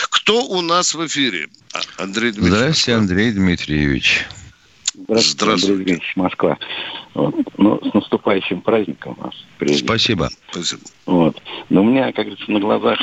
Кто 0.09 0.45
у 0.45 0.61
нас 0.61 0.93
в 0.93 1.05
эфире? 1.07 1.47
А, 1.73 1.79
Андрей 2.03 2.31
Дмитриевич. 2.31 2.57
Здравствуйте, 2.57 2.97
Андрей 2.97 3.31
Дмитриевич. 3.31 4.27
Здравствуйте, 4.93 5.31
Здравствуйте. 5.31 5.73
Андрей 5.73 5.79
Евгеньевич, 5.79 6.13
Москва. 6.15 6.57
Вот. 7.13 7.35
Ну, 7.57 7.79
с 7.83 7.93
наступающим 7.93 8.61
праздником 8.61 9.15
вас. 9.19 9.33
Прежде. 9.57 9.85
Спасибо. 9.85 10.29
Спасибо. 10.51 10.81
Вот. 11.05 11.41
Но 11.69 11.81
у 11.81 11.85
меня, 11.85 12.11
как 12.11 12.25
говорится, 12.25 12.51
на 12.51 12.59
глазах 12.59 12.99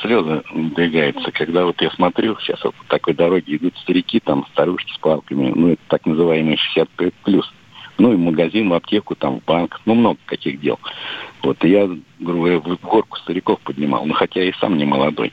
слезы 0.00 0.42
двигаются, 0.54 1.32
когда 1.32 1.64
вот 1.64 1.80
я 1.80 1.90
смотрю, 1.90 2.36
сейчас 2.40 2.62
вот 2.62 2.74
по 2.74 2.84
такой 2.84 3.14
дороге 3.14 3.56
идут 3.56 3.76
старики, 3.78 4.20
там, 4.20 4.46
старушки 4.52 4.92
с 4.92 4.98
палками, 4.98 5.52
ну, 5.54 5.68
это 5.70 5.82
так 5.88 6.06
называемые 6.06 6.56
65 6.56 7.14
плюс. 7.24 7.52
Ну, 7.98 8.12
и 8.12 8.16
в 8.16 8.20
магазин, 8.20 8.68
в 8.68 8.74
аптеку, 8.74 9.16
там, 9.16 9.40
в 9.40 9.44
банк, 9.44 9.80
ну, 9.84 9.94
много 9.94 10.18
каких 10.24 10.60
дел. 10.60 10.78
Вот, 11.42 11.64
и 11.64 11.70
я, 11.70 11.88
грубо 12.20 12.38
говоря, 12.38 12.60
в 12.60 12.80
горку 12.80 13.18
стариков 13.18 13.58
поднимал, 13.60 14.06
ну, 14.06 14.14
хотя 14.14 14.40
я 14.40 14.50
и 14.50 14.54
сам 14.60 14.76
не 14.76 14.84
молодой. 14.84 15.32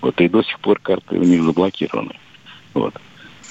Вот, 0.00 0.18
и 0.20 0.28
до 0.28 0.42
сих 0.42 0.58
пор 0.60 0.78
карты 0.78 1.18
у 1.18 1.22
них 1.22 1.42
заблокированы. 1.42 2.14
Вот. 2.72 2.94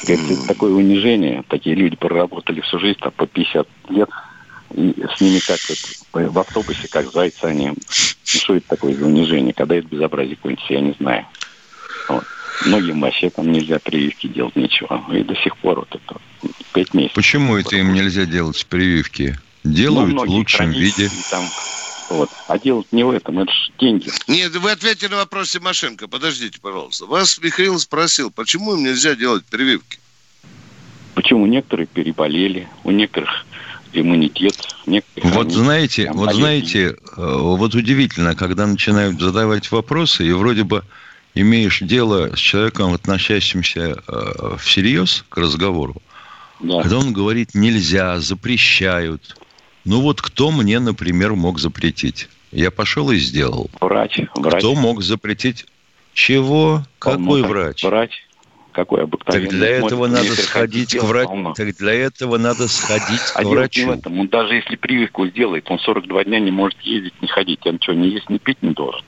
Это 0.03 0.47
такое 0.47 0.73
унижение. 0.73 1.43
Такие 1.47 1.75
люди 1.75 1.95
проработали 1.95 2.62
всю 2.62 2.79
жизнь, 2.79 2.99
там, 2.99 3.12
по 3.12 3.25
50 3.25 3.67
лет. 3.89 4.10
И 4.73 4.93
с 5.15 5.21
ними 5.21 5.39
как 5.39 5.60
вот, 6.13 6.31
в 6.31 6.39
автобусе, 6.39 6.88
как 6.89 7.12
зайцы 7.12 7.43
они. 7.45 7.69
Ну, 7.69 7.75
что 8.23 8.55
это 8.55 8.67
такое 8.67 8.93
за 8.95 9.05
унижение? 9.05 9.53
Когда 9.53 9.75
это 9.75 9.88
безобразие 9.88 10.36
кончится, 10.36 10.73
я 10.73 10.81
не 10.81 10.93
знаю. 10.99 11.25
Вот. 12.10 12.23
Многим 12.65 13.01
вообще 13.01 13.29
там 13.29 13.51
нельзя 13.51 13.79
прививки 13.79 14.27
делать, 14.27 14.55
ничего. 14.55 15.03
И 15.12 15.23
до 15.23 15.36
сих 15.36 15.55
пор 15.58 15.79
вот 15.79 15.89
это 15.89 16.21
пять 16.73 16.93
месяцев. 16.93 17.15
Почему 17.15 17.55
это 17.55 17.75
им 17.77 17.93
нельзя 17.93 18.25
делать 18.25 18.65
прививки? 18.65 19.38
делают 19.65 20.13
в 20.13 20.29
лучшем 20.29 20.71
виде. 20.71 21.10
Там, 21.29 21.43
вот. 22.10 22.30
А 22.48 22.60
делать 22.60 22.88
не 22.91 23.04
в 23.04 23.12
этом, 23.12 23.39
это 23.39 23.52
же 23.52 23.72
деньги. 23.80 24.10
Нет, 24.28 24.56
вы 24.56 24.72
ответили 24.72 25.10
на 25.10 25.18
вопрос 25.18 25.52
Тимошенко. 25.52 26.08
Подождите, 26.08 26.60
пожалуйста. 26.62 27.06
Вас 27.06 27.39
Михаил 27.39 27.80
спросил, 27.80 28.32
почему 28.32 28.76
им 28.76 28.84
нельзя 28.84 29.15
делать 29.15 29.46
прививки? 29.46 30.00
Почему 31.15 31.46
некоторые 31.46 31.88
переболели, 31.88 32.68
у 32.84 32.91
некоторых 32.91 33.46
иммунитет. 33.94 34.56
Некоторых 34.86 35.34
вот 35.34 35.52
знаете, 35.52 36.12
вот 36.12 36.34
знаете, 36.34 36.88
э, 36.88 36.96
вот 37.15 37.74
удивительно, 37.74 38.36
когда 38.36 38.68
начинают 38.68 39.20
задавать 39.20 39.72
вопросы, 39.72 40.28
и 40.28 40.32
вроде 40.32 40.63
бы 40.63 40.84
имеешь 41.34 41.80
дело 41.80 42.36
с 42.36 42.39
человеком, 42.39 42.94
относящимся 42.94 43.98
э, 44.08 44.58
всерьез 44.60 45.24
к 45.30 45.38
разговору, 45.38 46.02
да. 46.60 46.82
когда 46.82 46.98
он 46.98 47.13
говорит 47.13 47.52
нельзя, 47.54 48.20
запрещают. 48.20 49.38
Ну 49.86 50.02
вот 50.02 50.21
кто 50.21 50.52
мне, 50.52 50.80
например, 50.80 51.36
мог 51.36 51.60
запретить? 51.60 52.28
Я 52.52 52.71
пошел 52.71 53.12
и 53.12 53.17
сделал. 53.17 53.69
Врач. 53.80 54.19
врач. 54.34 54.60
Кто 54.60 54.74
мог 54.74 55.04
запретить? 55.04 55.65
Чего? 56.13 56.84
Какой 56.98 57.43
врач? 57.43 57.84
Врач. 57.84 58.26
Какой 58.71 59.04
обыкновенный? 59.04 59.48
Так 59.48 59.56
для 59.56 59.69
этого 59.69 60.08
надо 60.08 60.36
сходить 60.36 60.98
к 60.98 61.04
врачу. 61.04 61.54
Так 61.56 61.76
для 61.78 61.93
этого 61.93 62.38
надо 62.38 62.67
сходить 62.67 63.21
а 63.34 63.43
к 63.43 63.45
врачу. 63.45 63.82
Не 63.82 63.86
в 63.86 64.00
этом. 64.00 64.19
Он 64.19 64.28
даже 64.28 64.56
если 64.56 64.76
прививку 64.76 65.28
сделает, 65.28 65.69
он 65.69 65.80
42 65.80 66.26
дня 66.26 66.39
не 66.39 66.52
может 66.52 66.80
ездить, 66.82 67.13
не 67.21 67.28
ходить. 67.28 67.65
Он 67.65 67.80
что, 67.82 67.93
не 67.93 68.10
есть, 68.10 68.30
не 68.30 68.39
пить 68.39 68.62
не 68.62 68.71
должен? 68.71 69.02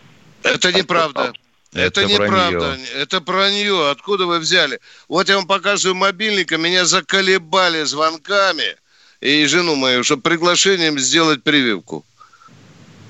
Это 0.44 0.72
неправда. 0.72 1.34
Это, 1.74 2.02
это 2.02 2.06
неправда. 2.06 2.78
Это 2.96 3.20
вранье. 3.20 3.90
Откуда 3.90 4.26
вы 4.26 4.40
взяли? 4.40 4.80
Вот 5.10 5.28
я 5.28 5.36
вам 5.36 5.48
показываю 5.48 5.96
мобильника. 5.96 6.58
Меня 6.58 6.86
заколебали 6.86 7.84
звонками 7.84 8.78
и 9.22 9.46
жену 9.46 9.76
мою, 9.76 10.04
чтобы 10.04 10.22
приглашением 10.22 11.00
сделать 11.00 11.44
прививку. 11.44 12.06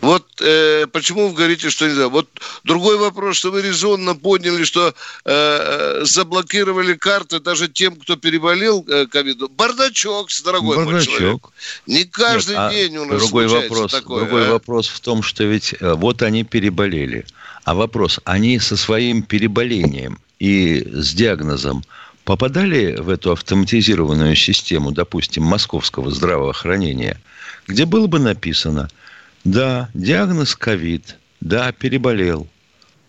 Вот 0.02 0.26
э, 0.42 0.86
почему 0.92 1.28
вы 1.28 1.34
говорите, 1.34 1.70
что 1.70 1.88
нельзя. 1.88 2.08
Вот 2.08 2.30
другой 2.64 2.98
вопрос, 2.98 3.38
что 3.38 3.52
вы 3.52 3.62
резонно 3.62 4.16
поняли, 4.16 4.64
что 4.64 4.94
э, 5.26 6.02
заблокировали 6.04 6.94
карты 6.94 7.40
даже 7.40 7.68
тем, 7.68 7.96
кто 7.96 8.16
переболел 8.16 8.86
э, 8.88 9.08
ковидом. 9.08 9.50
Бардачок, 9.52 10.30
дорогой 10.44 10.78
Бардачок. 10.78 11.10
мой 11.10 11.20
человек. 11.20 11.42
Не 11.88 12.04
каждый 12.04 12.52
Нет, 12.52 12.60
а 12.60 12.72
день 12.72 12.98
у 12.98 13.06
нас 13.06 13.22
другой 13.22 13.48
вопрос, 13.48 13.92
такое. 13.92 14.24
Другой 14.24 14.48
а? 14.48 14.52
вопрос 14.52 14.88
в 14.88 15.00
том, 15.00 15.24
что 15.24 15.44
ведь 15.44 15.74
э, 15.80 15.94
вот 15.94 16.22
они 16.22 16.44
переболели. 16.44 17.26
А 17.64 17.74
вопрос, 17.74 18.20
они 18.24 18.60
со 18.60 18.78
своим 18.78 19.24
переболением 19.24 20.20
и 20.40 20.88
с 20.94 21.14
диагнозом 21.14 21.84
попадали 22.28 22.96
в 23.00 23.10
эту 23.10 23.32
автоматизированную 23.32 24.36
систему, 24.36 24.92
допустим, 24.92 25.44
московского 25.44 26.12
здравоохранения, 26.12 27.20
где 27.68 27.86
было 27.86 28.06
бы 28.06 28.20
написано– 28.20 28.90
да, 29.48 29.90
диагноз 29.94 30.58
ковид. 30.58 31.16
Да, 31.40 31.72
переболел. 31.72 32.48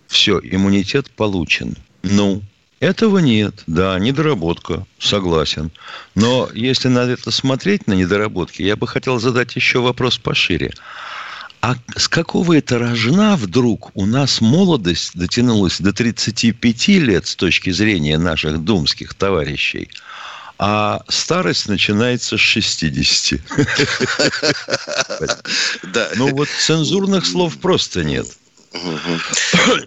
Все, 0.07 0.39
иммунитет 0.39 1.11
получен. 1.11 1.77
Ну, 2.05 2.43
этого 2.79 3.19
нет. 3.19 3.65
Да, 3.67 3.99
недоработка. 3.99 4.87
Согласен. 5.01 5.73
Но 6.15 6.49
если 6.55 6.87
на 6.87 7.01
это 7.01 7.33
смотреть, 7.33 7.89
на 7.89 7.95
недоработки, 7.95 8.63
я 8.63 8.77
бы 8.77 8.87
хотел 8.87 9.19
задать 9.19 9.57
еще 9.57 9.81
вопрос 9.81 10.17
пошире. 10.19 10.73
А 11.61 11.77
с 11.97 12.09
какого 12.09 12.57
это 12.57 12.79
рожна 12.79 13.37
вдруг 13.37 13.91
у 13.95 14.07
нас 14.07 14.41
молодость 14.41 15.17
дотянулась 15.17 15.81
до 15.81 15.93
35 15.93 16.89
лет 16.89 17.27
с 17.27 17.35
точки 17.35 17.71
зрения 17.71 18.19
наших 18.19 18.63
думских 18.63 19.15
товарищей– 19.15 19.91
а 20.59 21.03
старость 21.09 21.69
начинается 21.69 22.37
с 22.37 22.41
60. 22.41 23.41
Да. 25.93 26.11
Ну 26.17 26.35
вот 26.35 26.49
цензурных 26.49 27.27
слов 27.27 27.59
просто 27.59 28.05
нет. 28.05 28.27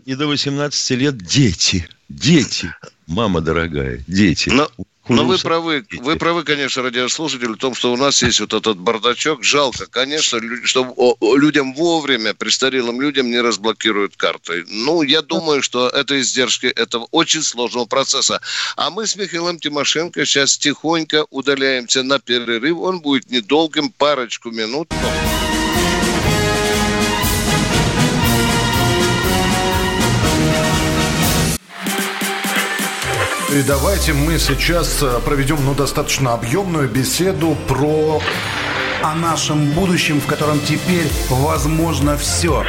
И 0.05 0.15
до 0.15 0.27
18 0.27 0.91
лет 0.91 1.17
дети. 1.17 1.87
Дети. 2.09 2.73
Мама 3.07 3.41
дорогая, 3.41 4.03
дети. 4.07 4.49
Но 4.49 4.69
но 5.09 5.25
вы 5.25 5.37
правы, 5.39 5.85
вы 5.99 6.15
правы, 6.15 6.43
конечно, 6.43 6.83
радиослушатели, 6.83 7.47
в 7.47 7.57
том, 7.57 7.73
что 7.73 7.91
у 7.91 7.97
нас 7.97 8.21
есть 8.21 8.39
вот 8.39 8.53
этот 8.53 8.77
бардачок. 8.77 9.43
Жалко, 9.43 9.87
конечно, 9.87 10.39
что 10.63 11.17
людям 11.35 11.73
вовремя, 11.73 12.33
престарелым 12.33 13.01
людям 13.01 13.29
не 13.29 13.41
разблокируют 13.41 14.15
карты. 14.15 14.63
Ну, 14.69 15.01
я 15.01 15.21
думаю, 15.21 15.61
что 15.63 15.89
это 15.89 16.19
издержки 16.21 16.67
этого 16.67 17.07
очень 17.11 17.41
сложного 17.41 17.85
процесса. 17.85 18.41
А 18.77 18.89
мы 18.89 19.07
с 19.07 19.15
Михаилом 19.15 19.59
Тимошенко 19.59 20.25
сейчас 20.25 20.57
тихонько 20.57 21.25
удаляемся 21.29 22.03
на 22.03 22.19
перерыв. 22.19 22.77
Он 22.77 23.01
будет 23.01 23.29
недолгим, 23.29 23.91
парочку 23.91 24.51
минут. 24.51 24.93
И 33.53 33.63
давайте 33.63 34.13
мы 34.13 34.39
сейчас 34.39 34.99
э, 35.01 35.19
проведем 35.25 35.57
ну, 35.65 35.73
достаточно 35.73 36.33
объемную 36.33 36.87
беседу 36.87 37.57
про... 37.67 38.21
О 39.03 39.15
нашем 39.15 39.71
будущем, 39.71 40.21
в 40.21 40.25
котором 40.25 40.61
теперь 40.61 41.11
возможно 41.27 42.17
все. 42.17 42.63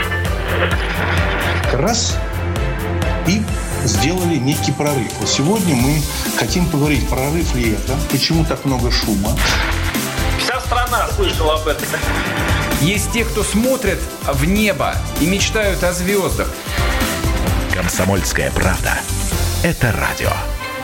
Раз 1.73 2.17
и 3.29 3.43
сделали 3.85 4.37
некий 4.37 4.73
прорыв. 4.73 5.13
Вот 5.21 5.29
сегодня 5.29 5.77
мы 5.77 6.03
хотим 6.37 6.67
поговорить, 6.67 7.09
прорыв 7.09 7.55
ли 7.55 7.75
это, 7.75 7.95
почему 8.11 8.45
так 8.45 8.65
много 8.65 8.91
шума. 8.91 9.37
Вся 10.41 10.59
страна 10.63 11.07
слышала 11.15 11.61
об 11.61 11.69
этом. 11.69 11.87
Есть 12.81 13.13
те, 13.13 13.25
кто 13.25 13.45
смотрят 13.45 14.01
в 14.25 14.45
небо 14.47 14.97
и 15.21 15.27
мечтают 15.27 15.85
о 15.85 15.93
звездах. 15.93 16.49
Комсомольская 17.73 18.51
правда. 18.51 18.99
Это 19.63 19.93
радио. 19.93 20.33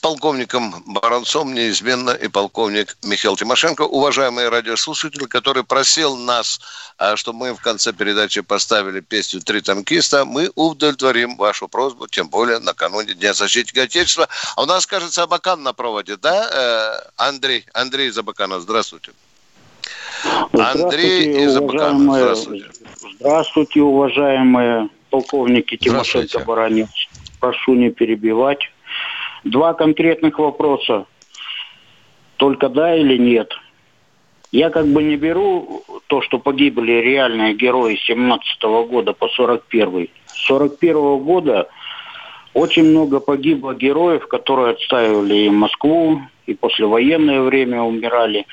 полковником 0.00 0.82
Баранцом 0.86 1.54
неизменно 1.54 2.10
и 2.10 2.28
полковник 2.28 2.96
Михаил 3.04 3.36
Тимошенко. 3.36 3.82
Уважаемые 3.82 4.48
радиослушатели, 4.48 5.24
который 5.24 5.64
просил 5.64 6.16
нас, 6.16 6.60
а, 6.98 7.16
чтобы 7.16 7.38
мы 7.38 7.54
в 7.54 7.60
конце 7.60 7.92
передачи 7.92 8.40
поставили 8.40 9.00
песню 9.00 9.40
«Три 9.40 9.60
танкиста», 9.60 10.24
мы 10.24 10.50
удовлетворим 10.54 11.36
вашу 11.36 11.68
просьбу, 11.68 12.06
тем 12.06 12.28
более 12.28 12.58
накануне 12.58 13.14
Дня 13.14 13.34
защитника 13.34 13.82
Отечества. 13.82 14.28
А 14.56 14.62
у 14.62 14.66
нас, 14.66 14.86
кажется, 14.86 15.22
Абакан 15.22 15.62
на 15.62 15.72
проводе, 15.72 16.16
да, 16.16 16.48
э, 16.52 17.10
Андрей? 17.16 17.66
Андрей 17.74 18.08
из 18.08 18.18
Абакана, 18.18 18.60
здравствуйте. 18.60 19.12
Андрей 20.52 21.44
из 21.44 21.56
Абакана, 21.56 22.14
здравствуйте. 22.14 22.66
Здравствуйте, 23.20 23.80
уважаемые 23.80 24.88
полковники 25.10 25.76
Тимошенко 25.76 26.40
Баранец. 26.40 26.88
Прошу 27.40 27.74
не 27.74 27.90
перебивать. 27.90 28.60
Два 29.44 29.74
конкретных 29.74 30.38
вопроса. 30.38 31.06
Только 32.36 32.68
да 32.68 32.94
или 32.96 33.16
нет. 33.16 33.52
Я 34.50 34.70
как 34.70 34.86
бы 34.86 35.02
не 35.02 35.16
беру 35.16 35.82
то, 36.06 36.22
что 36.22 36.38
погибли 36.38 36.92
реальные 36.92 37.54
герои 37.54 37.96
17 37.96 38.64
-го 38.64 38.86
года 38.86 39.12
по 39.12 39.28
41 39.28 40.08
С 40.26 40.46
41 40.46 40.96
-го 40.96 41.18
года 41.18 41.68
очень 42.54 42.84
много 42.84 43.20
погибло 43.20 43.74
героев, 43.74 44.26
которые 44.26 44.72
отстаивали 44.72 45.34
и 45.34 45.50
Москву, 45.50 46.22
и 46.46 46.54
послевоенное 46.54 47.42
время 47.42 47.82
умирали. 47.82 48.46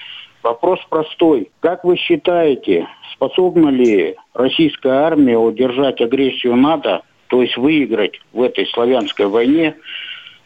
Вопрос 0.44 0.80
простой. 0.90 1.50
Как 1.62 1.84
вы 1.84 1.96
считаете, 1.96 2.88
способна 3.14 3.70
ли 3.70 4.16
российская 4.34 5.06
армия 5.06 5.38
удержать 5.38 6.02
агрессию 6.02 6.56
НАТО, 6.56 7.02
то 7.28 7.42
есть 7.42 7.58
выиграть 7.58 8.20
в 8.34 8.42
этой 8.42 8.68
славянской 8.68 9.28
войне 9.28 9.76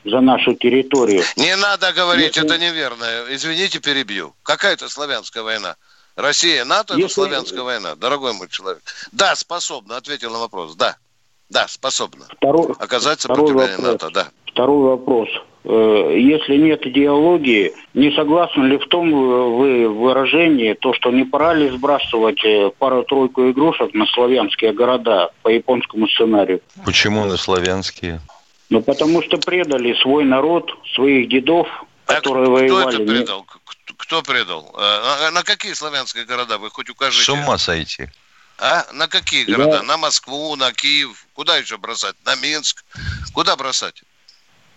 за 0.06 0.22
нашу 0.22 0.54
территорию. 0.54 1.24
Не 1.36 1.56
надо 1.56 1.92
говорить, 1.94 2.36
Если... 2.36 2.46
это 2.46 2.58
неверно. 2.58 3.06
Извините, 3.30 3.80
перебью. 3.80 4.34
Какая 4.44 4.74
это 4.74 4.90
славянская 4.90 5.44
война? 5.44 5.76
Россия, 6.16 6.66
НАТО 6.66 6.94
Если... 6.94 7.06
это 7.06 7.14
славянская 7.14 7.62
война, 7.64 7.96
дорогой 7.96 8.34
мой 8.34 8.50
человек. 8.50 8.82
Да, 9.12 9.36
способна, 9.36 9.98
ответил 9.98 10.32
на 10.32 10.40
вопрос. 10.40 10.76
Да, 10.76 10.98
да, 11.50 11.68
способна. 11.68 12.26
Второй, 12.38 12.74
Оказать 12.80 13.22
сопротивление 13.22 13.78
вопрос. 13.78 13.94
НАТО, 13.94 14.10
да. 14.14 14.28
Второй 14.46 14.90
вопрос. 14.90 15.30
Э, 15.64 16.16
если 16.18 16.58
нет 16.58 16.86
идеологии, 16.86 17.74
не 17.94 18.12
согласны 18.12 18.64
ли 18.64 18.78
в 18.78 18.88
том 18.88 19.10
э, 19.10 19.50
вы 19.50 19.90
выражении, 19.90 20.74
то, 20.74 20.94
что 20.94 21.12
не 21.12 21.26
пора 21.26 21.54
ли 21.54 21.70
сбрасывать 21.70 22.44
э, 22.46 22.72
пару-тройку 22.78 23.50
игрушек 23.50 23.94
на 23.94 24.06
славянские 24.08 24.74
города 24.74 25.30
по 25.42 25.50
японскому 25.50 26.08
сценарию? 26.08 26.62
Почему 26.86 27.26
на 27.26 27.38
славянские? 27.38 28.22
Ну, 28.70 28.82
потому 28.82 29.24
что 29.24 29.38
предали 29.38 29.94
свой 30.02 30.26
народ, 30.26 30.72
своих 30.94 31.30
дедов, 31.30 31.68
которые 32.06 32.48
а 32.48 32.50
воевали. 32.50 32.94
Кто 32.96 33.04
это 33.04 33.12
предал? 33.12 33.44
Кто, 33.44 33.94
кто 33.98 34.22
предал? 34.22 34.76
А, 34.78 35.32
на 35.32 35.44
какие 35.44 35.74
славянские 35.74 36.26
города? 36.26 36.58
Вы 36.58 36.70
хоть 36.70 36.90
укажите. 36.90 37.24
С 37.24 37.30
ума 37.30 37.58
сойти. 37.58 38.08
А? 38.60 38.86
На 38.94 39.08
какие 39.08 39.46
города? 39.46 39.78
Я... 39.78 39.84
На 39.84 39.98
Москву, 39.98 40.56
на 40.56 40.72
Киев? 40.72 41.26
Куда 41.34 41.58
еще 41.58 41.78
бросать? 41.78 42.16
На 42.26 42.36
Минск? 42.36 42.84
Куда 43.34 43.56
бросать? 43.56 44.04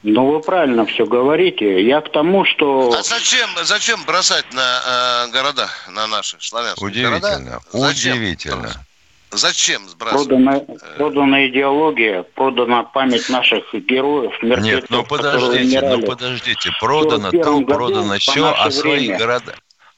Ну, 0.05 0.27
вы 0.27 0.41
правильно 0.41 0.85
все 0.87 1.07
говорите. 1.07 1.85
Я 1.87 2.01
к 2.01 2.11
тому, 2.11 2.45
что... 2.45 2.93
А 2.93 3.03
зачем, 3.03 3.49
зачем 3.63 4.03
бросать 4.05 4.53
на 4.53 5.27
э, 5.27 5.33
города, 5.33 5.69
на 5.91 6.07
наши 6.09 6.39
славянские 6.41 6.87
Удивительно, 6.87 7.21
города? 7.21 7.63
Зачем? 7.73 8.13
удивительно. 8.17 8.87
Зачем 9.33 9.89
сбрасывать? 9.89 10.29
Продана, 10.29 10.61
продана 10.99 11.47
идеология, 11.49 12.23
продана 12.23 12.83
память 12.83 13.31
наших 13.31 13.65
героев, 13.73 14.33
мертвецов, 14.43 14.83
Нет, 14.83 14.91
ну 14.91 15.05
подождите, 15.05 15.81
ну 15.81 16.03
подождите. 16.03 16.71
Продано 16.79 17.31
то, 17.31 17.61
продано 17.63 18.19
все, 18.19 18.55
а 18.55 18.71
свои 18.71 19.07
время. 19.07 19.19
города... 19.19 19.55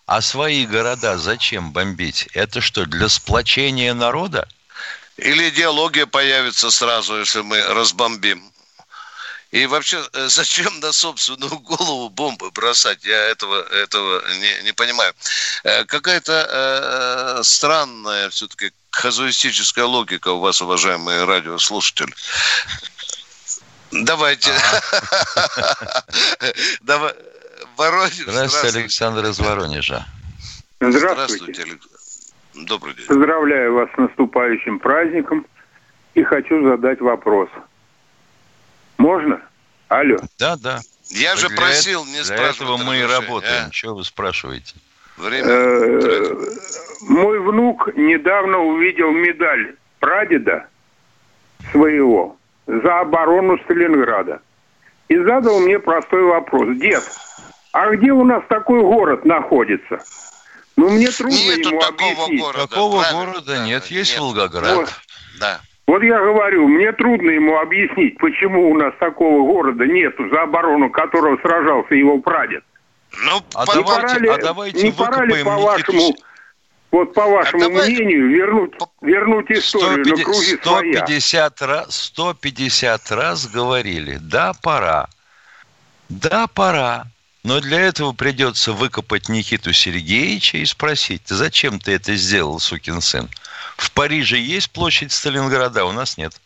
А 0.06 0.20
свои 0.20 0.66
города 0.66 1.18
зачем 1.18 1.72
бомбить? 1.72 2.28
Это 2.34 2.60
что, 2.60 2.86
для 2.86 3.08
сплочения 3.08 3.92
народа? 3.92 4.46
Или 5.16 5.48
идеология 5.48 6.06
появится 6.06 6.70
сразу, 6.70 7.18
если 7.18 7.40
мы 7.40 7.60
разбомбим? 7.60 8.42
И 9.50 9.66
вообще, 9.66 10.04
э, 10.12 10.28
зачем 10.28 10.80
на 10.80 10.92
собственную 10.92 11.58
голову 11.60 12.08
бомбы 12.08 12.50
бросать? 12.50 13.04
Я 13.04 13.20
этого, 13.28 13.62
этого 13.62 14.22
не, 14.40 14.64
не 14.64 14.72
понимаю. 14.72 15.12
Э, 15.62 15.84
какая-то 15.84 17.38
э, 17.38 17.42
странная 17.44 18.30
все-таки 18.30 18.72
казуистическая 18.94 19.84
логика 19.84 20.28
у 20.28 20.40
вас, 20.40 20.62
уважаемые 20.62 21.24
радиослушатели. 21.24 22.12
Давайте. 23.90 24.50
Давай. 26.80 27.12
Воронеж. 27.76 28.14
Здравствуйте, 28.26 28.78
Александр 28.78 29.26
из 29.26 29.38
Воронежа. 29.38 30.06
Здравствуйте. 30.80 31.78
Добрый 32.54 32.94
день. 32.94 33.06
Поздравляю 33.06 33.74
вас 33.74 33.88
с 33.94 33.98
наступающим 33.98 34.78
праздником 34.78 35.46
и 36.14 36.22
хочу 36.22 36.62
задать 36.68 37.00
вопрос. 37.00 37.48
Можно? 38.96 39.40
Алло. 39.88 40.18
Да, 40.38 40.56
да. 40.56 40.80
Я 41.10 41.36
же 41.36 41.50
просил 41.50 42.04
не 42.04 42.24
спрашивать. 42.24 42.38
Для 42.38 42.48
этого 42.48 42.76
мы 42.76 42.98
и 42.98 43.02
работаем. 43.02 43.66
А? 43.66 43.70
Чего 43.70 43.96
вы 43.96 44.04
спрашиваете? 44.04 44.74
Время. 45.16 45.46
Мой 47.08 47.38
внук 47.40 47.94
недавно 47.96 48.58
увидел 48.58 49.10
медаль 49.10 49.74
прадеда 50.00 50.66
своего 51.70 52.36
за 52.66 53.00
оборону 53.00 53.58
Сталинграда. 53.64 54.40
И 55.08 55.18
задал 55.18 55.60
мне 55.60 55.78
простой 55.78 56.22
вопрос. 56.22 56.76
Дед, 56.78 57.02
а 57.72 57.90
где 57.90 58.12
у 58.12 58.24
нас 58.24 58.42
такой 58.48 58.80
город 58.80 59.24
находится? 59.24 59.98
Ну, 60.76 60.90
мне 60.90 61.08
трудно 61.08 61.36
Нету 61.36 61.68
ему 61.68 61.80
такого 61.80 62.10
объяснить. 62.10 62.40
Города, 62.40 62.66
Такого 62.66 63.02
правильно? 63.02 63.32
города 63.32 63.58
нет, 63.64 63.86
есть 63.86 64.12
нет. 64.12 64.20
Волгоград. 64.20 64.76
Вот. 64.76 64.88
Да. 65.38 65.60
Вот 65.86 66.02
я 66.02 66.18
говорю, 66.18 66.66
мне 66.66 66.92
трудно 66.92 67.30
ему 67.30 67.58
объяснить, 67.58 68.18
почему 68.18 68.70
у 68.70 68.74
нас 68.76 68.94
такого 68.98 69.46
города 69.46 69.86
нету, 69.86 70.28
за 70.30 70.42
оборону 70.42 70.90
которого 70.90 71.36
сражался 71.42 71.94
его 71.94 72.18
прадед. 72.18 72.64
Ну, 73.24 73.40
а 73.54 73.66
давайте, 73.66 73.84
пора 73.84 74.18
ли, 74.18 74.28
а 74.28 74.38
давайте 74.38 74.82
не 74.82 74.92
пора 74.92 75.24
ли, 75.24 75.44
по-вашему, 75.44 76.16
вот 76.94 77.12
по 77.12 77.26
вашему 77.26 77.64
а 77.64 77.68
мнению, 77.68 78.28
вернуть, 78.28 78.72
вернуть 79.00 79.50
историю 79.50 80.04
150, 80.04 80.16
на 80.16 80.24
круги 80.24 80.56
150 80.62 81.58
своя? 81.58 81.72
Раз, 81.72 81.96
150 81.96 83.10
раз 83.10 83.46
говорили, 83.48 84.18
да, 84.20 84.52
пора. 84.62 85.08
Да, 86.08 86.46
пора. 86.46 87.06
Но 87.42 87.60
для 87.60 87.80
этого 87.80 88.12
придется 88.12 88.72
выкопать 88.72 89.28
Никиту 89.28 89.72
Сергеевича 89.72 90.58
и 90.58 90.64
спросить, 90.64 91.22
зачем 91.26 91.80
ты 91.80 91.94
это 91.94 92.14
сделал, 92.14 92.60
сукин 92.60 93.00
сын? 93.00 93.28
В 93.76 93.90
Париже 93.90 94.38
есть 94.38 94.70
площадь 94.70 95.10
Сталинграда, 95.10 95.84
у 95.84 95.90
нас 95.90 96.16
нет. 96.16 96.40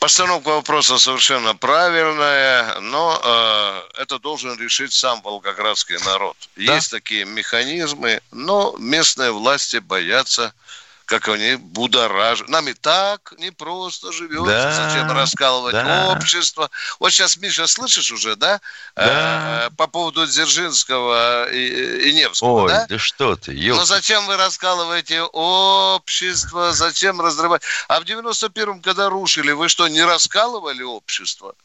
Постановка 0.00 0.48
вопроса 0.48 0.96
совершенно 0.96 1.54
правильная, 1.54 2.80
но 2.80 3.20
э, 3.22 4.00
это 4.00 4.18
должен 4.18 4.58
решить 4.58 4.94
сам 4.94 5.20
волгоградский 5.20 5.98
народ. 6.06 6.38
Да? 6.56 6.76
Есть 6.76 6.90
такие 6.90 7.26
механизмы, 7.26 8.22
но 8.32 8.74
местные 8.78 9.30
власти 9.30 9.76
боятся 9.76 10.54
как 11.10 11.26
они 11.26 11.56
будоражат. 11.56 12.48
Нам 12.48 12.68
и 12.68 12.72
так 12.72 13.34
не 13.38 13.50
просто 13.50 14.12
живется. 14.12 14.46
Да, 14.46 14.90
Зачем 14.90 15.10
раскалывать 15.10 15.72
да. 15.72 16.12
общество? 16.12 16.70
Вот 17.00 17.10
сейчас, 17.10 17.36
Миша, 17.36 17.66
слышишь 17.66 18.12
уже, 18.12 18.36
да? 18.36 18.60
да. 18.94 19.66
Э, 19.66 19.70
по 19.76 19.88
поводу 19.88 20.24
Дзержинского 20.24 21.50
и, 21.50 22.10
и 22.10 22.12
Невского, 22.12 22.62
Ой, 22.62 22.68
да? 22.68 22.86
да 22.88 22.98
что 22.98 23.34
ты, 23.34 23.52
ёлки. 23.52 23.80
Но 23.80 23.84
зачем 23.86 24.24
вы 24.28 24.36
раскалываете 24.36 25.22
общество? 25.22 26.72
Зачем 26.72 27.20
разрывать? 27.20 27.62
А 27.88 27.98
в 27.98 28.04
91-м, 28.04 28.80
когда 28.80 29.08
рушили, 29.08 29.50
вы 29.50 29.68
что, 29.68 29.88
не 29.88 30.04
раскалывали 30.04 30.84
общество? 30.84 31.56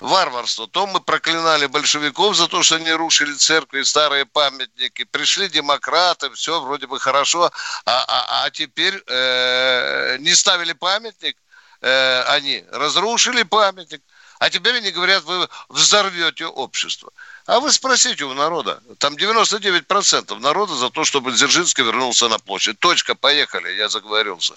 Варварство. 0.00 0.66
То 0.66 0.86
мы 0.86 1.00
проклинали 1.00 1.66
большевиков 1.66 2.36
за 2.36 2.48
то, 2.48 2.62
что 2.62 2.76
они 2.76 2.90
рушили 2.92 3.32
церкви 3.34 3.82
старые 3.82 4.26
памятники. 4.26 5.04
Пришли 5.04 5.48
демократы, 5.48 6.30
все 6.30 6.60
вроде 6.60 6.86
бы 6.86 6.98
хорошо. 6.98 7.50
А, 7.84 8.04
а, 8.06 8.44
а 8.44 8.50
теперь 8.50 9.02
э, 9.06 10.16
не 10.18 10.34
ставили 10.34 10.72
памятник 10.72 11.36
э, 11.80 12.22
они, 12.22 12.64
разрушили 12.72 13.42
памятник. 13.42 14.02
А 14.38 14.48
теперь 14.48 14.76
они 14.76 14.90
говорят, 14.90 15.24
вы 15.24 15.48
взорвете 15.68 16.46
общество. 16.46 17.12
А 17.46 17.60
вы 17.60 17.70
спросите 17.72 18.24
у 18.24 18.32
народа. 18.32 18.82
Там 18.98 19.14
99% 19.14 20.38
народа 20.38 20.74
за 20.74 20.88
то, 20.88 21.04
чтобы 21.04 21.32
Дзержинский 21.32 21.84
вернулся 21.84 22.28
на 22.28 22.38
площадь. 22.38 22.78
Точка, 22.78 23.14
поехали, 23.14 23.72
я 23.72 23.90
заговорился. 23.90 24.54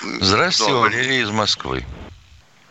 Здравствуйте, 0.00 0.72
Валерий 0.72 1.22
из 1.22 1.30
Москвы. 1.30 1.84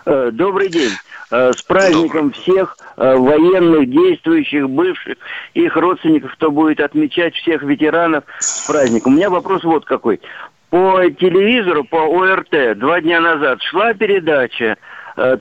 Э, 0.05 0.29
добрый 0.31 0.69
день. 0.69 0.91
Э, 1.31 1.51
с 1.51 1.61
праздником 1.63 2.29
Добрый. 2.29 2.41
всех 2.41 2.77
э, 2.95 3.15
военных, 3.15 3.89
действующих, 3.89 4.69
бывших, 4.69 5.17
их 5.55 5.75
родственников, 5.75 6.33
кто 6.33 6.51
будет 6.51 6.79
отмечать 6.79 7.33
всех 7.35 7.63
ветеранов 7.63 8.23
с 8.37 8.67
праздником. 8.67 9.13
У 9.13 9.15
меня 9.15 9.31
вопрос 9.31 9.63
вот 9.63 9.85
какой. 9.85 10.21
По 10.69 11.09
телевизору, 11.09 11.83
по 11.85 11.97
ОРТ 11.97 12.77
два 12.77 13.01
дня 13.01 13.19
назад 13.19 13.61
шла 13.63 13.93
передача 13.93 14.77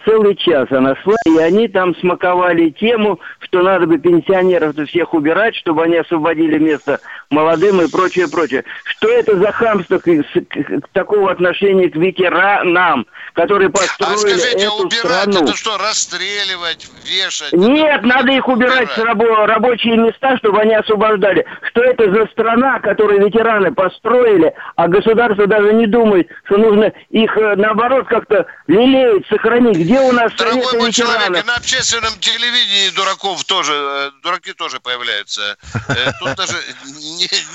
целый 0.04 0.36
час 0.36 0.70
она 0.70 0.94
шла, 1.02 1.16
и 1.26 1.36
они 1.38 1.66
там 1.66 1.96
смаковали 1.96 2.70
тему, 2.70 3.18
что 3.40 3.62
надо 3.62 3.86
бы 3.86 3.98
пенсионеров 3.98 4.76
всех 4.88 5.14
убирать, 5.14 5.56
чтобы 5.56 5.82
они 5.82 5.96
освободили 5.96 6.58
место 6.58 7.00
молодым 7.30 7.80
и 7.80 7.90
прочее, 7.90 8.28
прочее. 8.30 8.64
Что 8.84 9.08
это 9.08 9.36
за 9.36 9.50
хамство 9.50 9.98
к, 9.98 10.04
к, 10.04 10.80
к 10.82 10.88
такого 10.92 11.30
отношения 11.30 11.88
к 11.88 11.96
ветеранам, 11.96 13.06
которые 13.34 13.68
построили 13.68 14.14
а 14.14 14.18
скажите, 14.18 14.64
эту 14.64 14.74
убирать 14.76 15.22
страну? 15.22 15.42
это 15.42 15.56
что, 15.56 15.76
расстреливать, 15.76 16.88
вешать? 17.04 17.52
Нет, 17.52 18.02
надо 18.02 18.32
их 18.32 18.46
убирать 18.48 18.90
с 18.92 18.98
рабо- 18.98 19.46
рабочие 19.46 19.96
места, 19.96 20.36
чтобы 20.38 20.60
они 20.60 20.74
освобождали. 20.74 21.44
Что 21.70 21.82
это 21.82 22.10
за 22.12 22.26
страна, 22.30 22.78
которую 22.78 23.24
ветераны 23.26 23.74
построили, 23.74 24.54
а 24.76 24.88
государство 24.88 25.46
даже 25.46 25.72
не 25.72 25.86
думает, 25.86 26.28
что 26.44 26.58
нужно 26.58 26.92
их, 27.10 27.36
э, 27.36 27.56
наоборот, 27.56 28.06
как-то 28.06 28.46
лелеять, 28.68 29.26
сохранить 29.28 29.76
где 29.76 30.00
у 30.00 30.12
нас 30.12 30.32
Дорогой 30.34 30.78
мой 30.78 30.92
человек, 30.92 31.44
и 31.44 31.46
на 31.46 31.56
общественном 31.56 32.12
телевидении 32.20 32.94
дураков 32.94 33.42
тоже, 33.44 33.72
э, 33.74 34.10
дураки 34.22 34.52
тоже 34.52 34.78
появляются. 34.78 35.56
Э, 35.88 36.12
тут 36.20 36.34
даже 36.36 36.54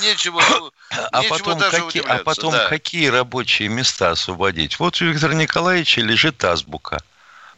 нечего, 0.01 0.41
а 1.11 1.23
потом, 1.23 1.57
даже 1.57 1.81
какие, 1.81 2.03
а 2.05 2.17
потом 2.17 2.51
да. 2.51 2.67
какие 2.67 3.07
рабочие 3.07 3.69
места 3.69 4.11
освободить? 4.11 4.77
Вот 4.79 5.01
у 5.01 5.05
Виктора 5.05 5.33
Николаевича 5.69 6.01
лежит 6.01 6.43
азбука 6.43 6.97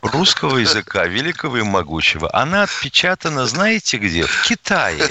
русского 0.02 0.58
языка, 0.58 1.06
великого 1.06 1.60
и 1.60 1.62
могучего. 1.62 2.30
Она 2.36 2.64
отпечатана, 2.64 3.46
знаете 3.46 3.98
где? 3.98 4.26
В 4.26 4.44
Китае. 4.44 5.10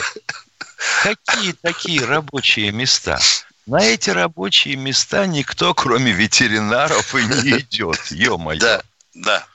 Какие 1.02 1.52
такие 1.52 2.04
рабочие 2.04 2.72
места? 2.72 3.18
На 3.64 3.82
эти 3.82 4.10
рабочие 4.10 4.76
места 4.76 5.24
никто, 5.26 5.72
кроме 5.72 6.12
ветеринаров, 6.12 7.14
и 7.14 7.24
не 7.24 7.60
идет. 7.60 7.98
Ё-моё. 8.10 8.60
Да. 8.60 8.82
Да. 9.14 9.46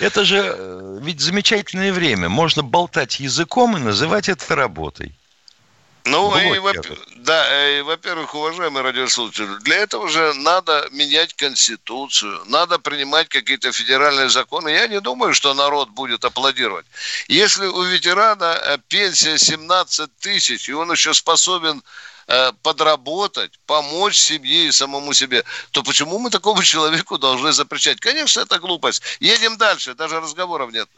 Это 0.00 0.24
же 0.24 0.42
э, 0.56 0.98
ведь 1.00 1.20
замечательное 1.20 1.92
время. 1.92 2.28
Можно 2.28 2.64
болтать 2.64 3.20
языком 3.20 3.76
и 3.76 3.80
называть 3.80 4.28
это 4.28 4.56
работой. 4.56 5.16
Ну, 6.08 6.36
и, 6.38 6.58
во 6.58 6.72
да, 7.16 7.46
э, 7.50 7.78
и, 7.78 7.82
во-первых, 7.82 8.34
уважаемые 8.34 8.82
радиослушатели, 8.82 9.58
для 9.60 9.76
этого 9.76 10.08
же 10.08 10.32
надо 10.34 10.88
менять 10.92 11.34
Конституцию, 11.34 12.42
надо 12.46 12.78
принимать 12.78 13.28
какие-то 13.28 13.70
федеральные 13.72 14.30
законы. 14.30 14.70
Я 14.70 14.86
не 14.86 15.00
думаю, 15.00 15.34
что 15.34 15.52
народ 15.54 15.90
будет 15.90 16.24
аплодировать. 16.24 16.86
Если 17.28 17.66
у 17.66 17.82
ветерана 17.82 18.58
э, 18.62 18.78
пенсия 18.88 19.38
17 19.38 20.10
тысяч, 20.20 20.68
и 20.68 20.72
он 20.72 20.90
еще 20.90 21.12
способен 21.12 21.82
э, 22.28 22.52
подработать, 22.62 23.52
помочь 23.66 24.16
семье 24.16 24.68
и 24.68 24.72
самому 24.72 25.12
себе, 25.12 25.44
то 25.72 25.82
почему 25.82 26.18
мы 26.18 26.30
такому 26.30 26.62
человеку 26.72 27.18
должны 27.18 27.52
запрещать? 27.52 28.00
Конечно, 28.00 28.40
это 28.40 28.58
глупость. 28.58 29.02
Едем 29.20 29.58
дальше, 29.58 29.94
даже 29.94 30.20
разговоров 30.20 30.72
нет. 30.72 30.88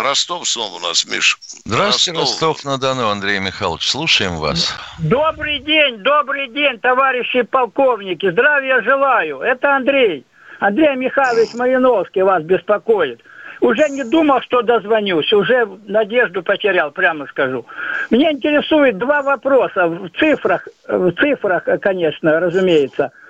Ростов 0.00 0.48
снова 0.48 0.76
у 0.76 0.78
нас, 0.80 1.06
Миш. 1.06 1.38
Здравствуйте, 1.64 2.18
Ростов. 2.18 2.48
Ростов 2.48 2.64
на 2.64 2.78
Дону, 2.78 3.08
Андрей 3.08 3.38
Михайлович. 3.38 3.88
Слушаем 3.88 4.36
вас. 4.36 4.74
Добрый 4.98 5.60
день, 5.60 5.98
добрый 5.98 6.48
день, 6.48 6.78
товарищи 6.78 7.42
полковники. 7.42 8.30
Здравия 8.30 8.82
желаю. 8.82 9.40
Это 9.40 9.76
Андрей. 9.76 10.24
Андрей 10.60 10.96
Михайлович 10.96 11.54
Мариновский 11.54 12.22
вас 12.22 12.42
беспокоит. 12.42 13.20
Уже 13.60 13.88
не 13.88 14.04
думал, 14.04 14.40
что 14.42 14.62
дозвонюсь, 14.62 15.32
уже 15.32 15.68
надежду 15.86 16.42
потерял, 16.42 16.92
прямо 16.92 17.26
скажу. 17.26 17.66
Меня 18.10 18.30
интересует 18.30 18.98
два 18.98 19.22
вопроса 19.22 19.88
в 19.88 20.10
цифрах, 20.10 20.68
в 20.86 21.12
цифрах, 21.12 21.64
конечно, 21.80 22.38
разумеется– 22.38 23.10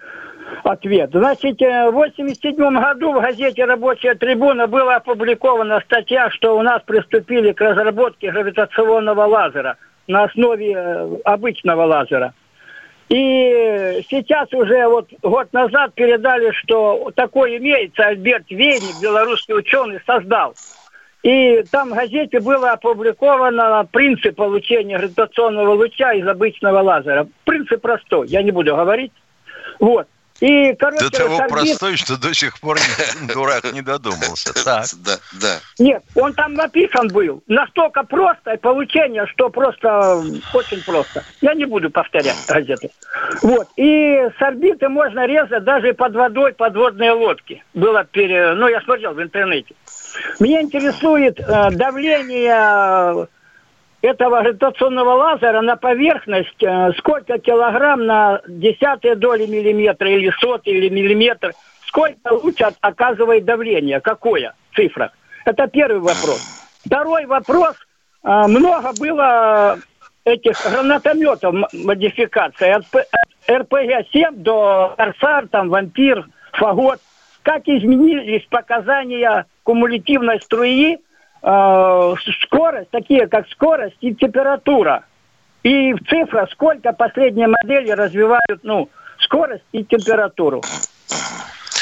ответ. 0.64 1.11
Значит, 1.12 1.61
э, 1.62 1.90
в 1.90 1.96
1987 1.96 2.80
году 2.80 3.12
в 3.12 3.20
газете 3.20 3.64
«Рабочая 3.64 4.14
трибуна» 4.14 4.66
была 4.66 4.96
опубликована 4.96 5.80
статья, 5.80 6.30
что 6.30 6.56
у 6.56 6.62
нас 6.62 6.82
приступили 6.82 7.52
к 7.52 7.61
разработке 7.61 8.30
гравитационного 8.30 9.26
лазера 9.26 9.76
на 10.06 10.24
основе 10.24 10.72
э, 10.72 11.16
обычного 11.24 11.84
лазера. 11.84 12.34
И 13.08 14.04
сейчас 14.11 14.52
уже 14.52 14.87
вот 14.87 15.08
год 15.22 15.52
назад 15.52 15.94
передали, 15.94 16.50
что 16.52 17.11
такое 17.14 17.56
имеется. 17.56 18.02
Альберт 18.02 18.50
Вейник, 18.50 19.00
белорусский 19.00 19.54
ученый, 19.54 20.00
создал. 20.04 20.54
И 21.22 21.64
там 21.70 21.90
в 21.90 21.94
газете 21.94 22.40
было 22.40 22.72
опубликовано 22.72 23.87
принцип 23.90 24.37
получения 24.37 24.98
гравитационного 24.98 25.72
луча 25.72 26.12
из 26.12 26.26
обычного 26.26 26.80
лазера. 26.80 27.26
Принцип 27.44 27.80
простой, 27.80 28.28
я 28.28 28.42
не 28.42 28.50
буду 28.50 28.76
говорить. 28.76 29.12
Вот. 29.80 30.06
И, 30.40 30.72
короче, 30.74 31.05
До 31.05 31.11
того 31.11 31.37
сорбит... 31.37 31.53
простой, 31.53 31.96
что 31.96 32.16
до 32.16 32.33
сих 32.33 32.61
пор 32.61 32.79
дурак 33.35 33.72
не 33.72 33.83
додумался. 33.83 34.53
Так. 34.68 34.87
Да, 35.05 35.16
да. 35.40 35.59
Нет, 35.79 36.03
он 36.14 36.35
там 36.35 36.55
написан 36.55 37.09
был. 37.09 37.42
Настолько 37.46 38.03
просто 38.03 38.57
получение, 38.59 39.27
что 39.27 39.48
просто 39.48 40.22
очень 40.53 40.83
просто. 40.85 41.24
Я 41.40 41.55
не 41.55 41.64
буду 41.64 41.90
повторять 41.90 42.37
газеты. 42.46 42.90
Вот. 43.42 43.68
И 43.77 44.29
с 44.38 44.42
орбиты 44.42 44.88
можно 44.88 45.27
резать 45.27 45.64
даже 45.64 45.94
под 45.94 46.14
водой 46.14 46.53
подводные 46.53 47.12
лодки. 47.12 47.62
Было 47.72 48.05
пере... 48.05 48.53
Ну, 48.55 48.68
я 48.68 48.81
смотрел 48.83 49.14
в 49.14 49.22
интернете. 49.22 49.74
Меня 50.38 50.61
интересует 50.61 51.40
э, 51.40 51.70
давление 51.70 53.27
этого 54.02 54.40
гравитационного 54.40 55.11
лазера 55.11 55.61
на 55.61 55.76
поверхность 55.76 56.62
э, 56.62 56.92
сколько 56.98 57.38
килограмм 57.38 58.06
на 58.06 58.40
десятые 58.46 59.16
доли 59.16 59.46
миллиметра 59.46 60.08
или 60.11 60.32
сотые 60.40 60.78
или 60.78 60.88
миллиметр, 60.88 61.52
сколько 61.87 62.32
луч 62.32 62.61
оказывает 62.80 63.44
давление, 63.44 64.00
какое 64.00 64.54
цифра? 64.74 65.12
Это 65.44 65.66
первый 65.66 66.00
вопрос. 66.00 66.40
Второй 66.84 67.26
вопрос. 67.26 67.74
Э, 68.22 68.46
много 68.46 68.92
было 68.98 69.78
этих 70.24 70.56
гранатометов 70.70 71.54
модификации 71.72 72.70
от 72.70 72.84
РПГ-7 73.48 74.37
до 74.37 74.94
Корсар, 74.96 75.48
там, 75.48 75.70
Вампир, 75.70 76.26
Фагот. 76.52 77.00
Как 77.42 77.66
изменились 77.66 78.46
показания 78.50 79.46
кумулятивной 79.62 80.40
струи 80.40 80.98
э, 81.42 82.14
скорость, 82.44 82.90
такие 82.90 83.27
как 83.29 83.48
скорость 83.51 83.96
и 84.01 84.14
температура. 84.14 85.05
И 85.62 85.92
в 85.92 85.98
цифрах, 86.09 86.51
сколько 86.53 86.92
последние 86.92 87.48
модели 87.48 87.90
развивают, 87.90 88.61
ну, 88.62 88.88
скорость 89.18 89.64
и 89.72 89.85
температуру. 89.85 90.62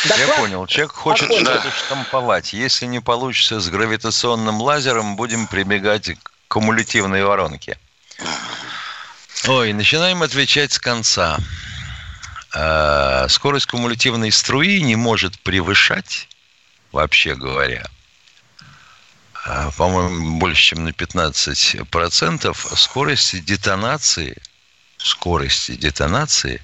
Доклад... 0.08 0.28
Я 0.28 0.34
понял. 0.34 0.66
Человек 0.66 0.92
хочет 0.92 1.32
что-то 1.32 1.70
штамповать. 1.70 2.52
Если 2.52 2.86
не 2.86 3.00
получится 3.00 3.60
с 3.60 3.68
гравитационным 3.68 4.60
лазером, 4.60 5.16
будем 5.16 5.46
прибегать 5.46 6.10
к 6.10 6.32
кумулятивной 6.48 7.24
воронке. 7.24 7.78
Ой, 9.48 9.72
начинаем 9.72 10.22
отвечать 10.22 10.72
с 10.72 10.78
конца. 10.78 11.38
Э, 12.54 13.26
скорость 13.28 13.66
кумулятивной 13.66 14.32
струи 14.32 14.80
не 14.80 14.96
может 14.96 15.38
превышать, 15.40 16.28
вообще 16.90 17.34
говоря, 17.34 17.84
а, 17.84 17.95
по-моему, 19.76 20.38
больше, 20.38 20.70
чем 20.70 20.84
на 20.84 20.88
15% 20.88 22.76
скорости 22.76 23.38
детонации, 23.38 24.42
скорости 24.98 25.76
детонации 25.76 26.60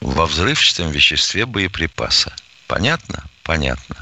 во 0.00 0.26
взрывчатом 0.26 0.90
веществе 0.90 1.46
боеприпаса. 1.46 2.34
Понятно? 2.66 3.24
Понятно. 3.42 3.96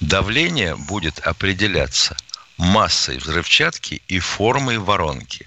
Давление 0.00 0.76
будет 0.76 1.18
определяться 1.20 2.14
массой 2.58 3.16
взрывчатки 3.16 4.02
и 4.06 4.18
формой 4.18 4.76
воронки. 4.76 5.46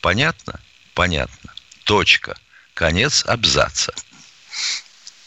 Понятно? 0.00 0.60
Понятно. 0.94 1.52
Точка. 1.84 2.36
Конец 2.74 3.24
абзаца. 3.26 3.92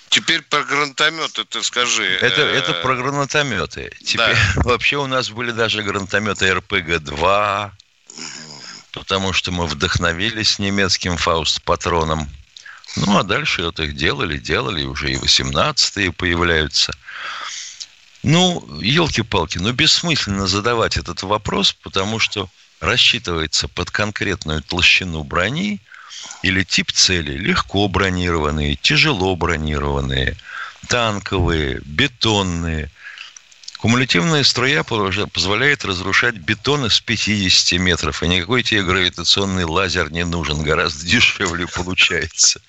Теперь 0.10 0.42
про 0.42 0.64
гранатометы 0.64 1.46
ты 1.46 1.64
скажи. 1.64 2.18
Это, 2.22 2.42
э, 2.42 2.56
это 2.56 2.74
про 2.74 2.96
гранатометы. 2.96 3.92
Теперь 4.04 4.36
да. 4.36 4.54
вообще 4.64 4.98
у 4.98 5.06
нас 5.06 5.30
были 5.30 5.52
даже 5.52 5.84
гранатометы 5.84 6.50
РПГ-2, 6.50 7.72
потому 8.94 9.34
что 9.34 9.52
мы 9.52 9.68
вдохновились 9.68 10.58
немецким 10.58 11.16
Фауст-патроном. 11.18 12.28
Ну, 12.96 13.18
а 13.18 13.24
дальше 13.24 13.64
вот 13.64 13.80
их 13.80 13.96
делали, 13.96 14.38
делали, 14.38 14.84
уже 14.84 15.12
и 15.12 15.16
18-е 15.16 16.12
появляются. 16.12 16.92
Ну, 18.24 18.68
елки-палки, 18.82 19.60
ну, 19.60 19.72
бессмысленно 19.72 20.48
задавать 20.48 20.98
этот 20.98 21.22
вопрос, 21.22 21.72
потому 21.72 22.18
что 22.18 22.50
рассчитывается 22.80 23.68
под 23.68 23.92
конкретную 23.92 24.64
толщину 24.64 25.24
брони– 25.24 25.80
или 26.42 26.64
тип 26.64 26.92
цели 26.92 27.34
легко 27.38 27.88
бронированные, 27.88 28.76
тяжело 28.76 29.36
бронированные, 29.36 30.38
танковые, 30.88 31.82
бетонные. 31.86 32.90
Кумулятивная 33.80 34.44
струя 34.44 34.84
позволяет 34.84 35.86
разрушать 35.86 36.36
бетон 36.36 36.86
из 36.86 37.00
50 37.00 37.80
метров, 37.80 38.22
и 38.22 38.28
никакой 38.28 38.62
тебе 38.62 38.84
гравитационный 38.84 39.64
лазер 39.64 40.12
не 40.12 40.26
нужен, 40.26 40.64
гораздо 40.64 41.06
дешевле 41.06 41.66
получается. 41.66 42.62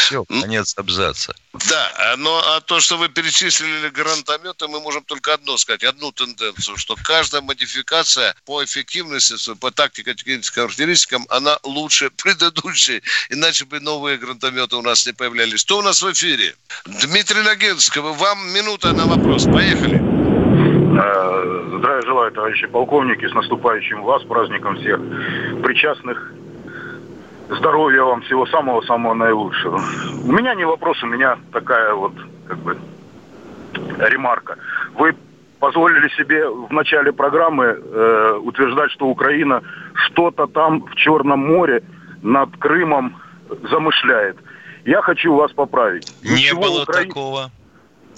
Все, 0.00 0.24
конец 0.24 0.74
абзаца. 0.76 1.36
Да, 1.52 1.92
а, 1.96 2.16
но 2.16 2.42
а 2.44 2.60
то, 2.60 2.80
что 2.80 2.98
вы 2.98 3.08
перечислили 3.08 3.88
гранатометы, 3.90 4.66
мы 4.66 4.80
можем 4.80 5.04
только 5.04 5.34
одно 5.34 5.56
сказать, 5.58 5.84
одну 5.84 6.10
тенденцию, 6.10 6.76
что 6.76 6.96
каждая 7.00 7.40
модификация 7.40 8.34
по 8.44 8.64
эффективности, 8.64 9.54
по 9.54 9.70
тактико-техническим 9.70 10.62
характеристикам, 10.62 11.24
она 11.30 11.56
лучше 11.62 12.10
предыдущей, 12.10 13.00
иначе 13.30 13.64
бы 13.64 13.78
новые 13.78 14.18
гранатометы 14.18 14.74
у 14.74 14.82
нас 14.82 15.06
не 15.06 15.12
появлялись. 15.12 15.60
Что 15.60 15.78
у 15.78 15.82
нас 15.82 16.02
в 16.02 16.12
эфире? 16.12 16.56
Дмитрий 16.84 17.42
Ногинский, 17.42 18.00
вам 18.00 18.52
минута 18.52 18.92
на 18.92 19.06
вопрос. 19.06 19.44
Поехали. 19.44 20.11
Э, 21.02 21.78
здравия 21.78 22.02
желаю, 22.02 22.32
товарищи 22.32 22.66
полковники, 22.66 23.26
с 23.26 23.34
наступающим 23.34 24.02
вас, 24.02 24.22
праздником 24.22 24.76
всех 24.76 25.00
причастных. 25.62 26.32
Здоровья 27.48 28.02
вам, 28.02 28.22
всего 28.22 28.46
самого-самого 28.46 29.14
наилучшего. 29.14 29.80
У 30.24 30.32
меня 30.32 30.54
не 30.54 30.64
вопрос, 30.64 31.02
у 31.02 31.06
меня 31.06 31.38
такая 31.52 31.92
вот, 31.94 32.12
как 32.46 32.58
бы, 32.58 32.78
ремарка. 33.98 34.56
Вы 34.94 35.16
позволили 35.58 36.08
себе 36.10 36.48
в 36.48 36.72
начале 36.72 37.12
программы 37.12 37.64
э, 37.64 38.38
утверждать, 38.40 38.92
что 38.92 39.06
Украина 39.06 39.62
что-то 40.06 40.46
там 40.46 40.84
в 40.84 40.94
Черном 40.94 41.40
море 41.40 41.82
над 42.22 42.56
Крымом 42.58 43.16
замышляет. 43.70 44.36
Я 44.84 45.02
хочу 45.02 45.34
вас 45.34 45.52
поправить. 45.52 46.12
Не 46.22 46.30
Ничего 46.30 46.62
было 46.62 46.82
Укра... 46.82 47.04
такого. 47.04 47.50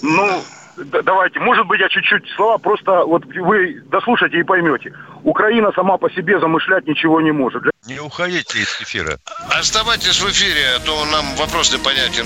Ну, 0.01 0.41
давайте, 0.77 1.39
может 1.39 1.65
быть, 1.67 1.79
я 1.79 1.89
чуть-чуть 1.89 2.27
слова, 2.35 2.57
просто 2.57 3.05
вот 3.05 3.25
вы 3.25 3.81
дослушайте 3.91 4.39
и 4.39 4.43
поймете. 4.43 4.93
Украина 5.23 5.71
сама 5.73 5.97
по 5.97 6.09
себе 6.11 6.39
замышлять 6.39 6.87
ничего 6.87 7.21
не 7.21 7.31
может. 7.31 7.63
Не 7.87 7.99
уходите 7.99 8.59
из 8.59 8.81
эфира. 8.81 9.17
Оставайтесь 9.49 10.21
в 10.21 10.29
эфире, 10.29 10.75
а 10.75 10.79
то 10.79 11.05
нам 11.05 11.25
вопрос 11.35 11.73
непонятен. 11.73 12.25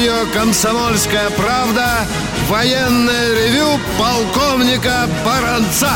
Радио 0.00 0.32
«Комсомольская 0.32 1.28
правда» 1.30 2.06
военное 2.48 3.34
ревю 3.34 3.78
полковника 3.98 5.06
Баранца. 5.26 5.94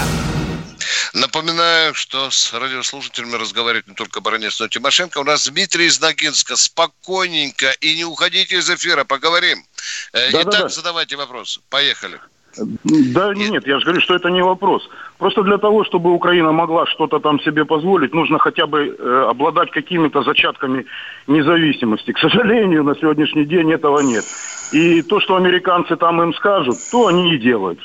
Напоминаю, 1.15 1.95
что 1.95 2.31
с 2.31 2.53
радиослушателями 2.53 3.37
разговаривает 3.37 3.87
не 3.87 3.95
только 3.95 4.21
Баранец, 4.21 4.61
но 4.61 4.67
и 4.67 4.69
Тимошенко. 4.69 5.17
У 5.17 5.25
нас 5.25 5.49
Дмитрий 5.49 5.87
из 5.87 5.99
Ногинска. 6.01 6.55
Спокойненько 6.57 7.71
и 7.81 7.97
не 7.97 8.05
уходите 8.05 8.59
из 8.59 8.69
эфира, 8.69 9.05
поговорим. 9.05 9.65
Э, 10.13 10.31
Да, 10.33 10.43
Итак, 10.43 10.53
да, 10.53 10.63
да. 10.65 10.69
задавайте 10.69 11.17
вопросы. 11.17 11.61
Поехали. 11.71 12.21
Да 12.57 13.35
нет, 13.35 13.67
я 13.67 13.79
же 13.79 13.85
говорю, 13.85 14.01
что 14.01 14.15
это 14.15 14.31
не 14.31 14.43
вопрос. 14.43 14.89
Просто 15.19 15.43
для 15.43 15.59
того, 15.59 15.85
чтобы 15.85 16.13
Украина 16.13 16.53
могла 16.53 16.87
что-то 16.87 17.19
там 17.19 17.41
себе 17.41 17.65
позволить, 17.65 18.15
нужно 18.15 18.39
хотя 18.39 18.67
бы 18.67 18.97
э, 18.97 19.27
обладать 19.31 19.71
какими-то 19.71 20.23
зачатками 20.23 20.87
независимости. 21.27 22.13
К 22.13 22.19
сожалению, 22.19 22.85
на 22.85 22.95
сегодняшний 22.95 23.45
день 23.45 23.73
этого 23.73 24.01
нет. 24.01 24.25
И 24.73 25.03
то, 25.03 25.21
что 25.21 25.37
американцы 25.37 25.97
там 25.97 26.23
им 26.23 26.35
скажут, 26.35 26.77
то 26.91 27.07
они 27.07 27.35
и 27.35 27.39
делают. 27.39 27.79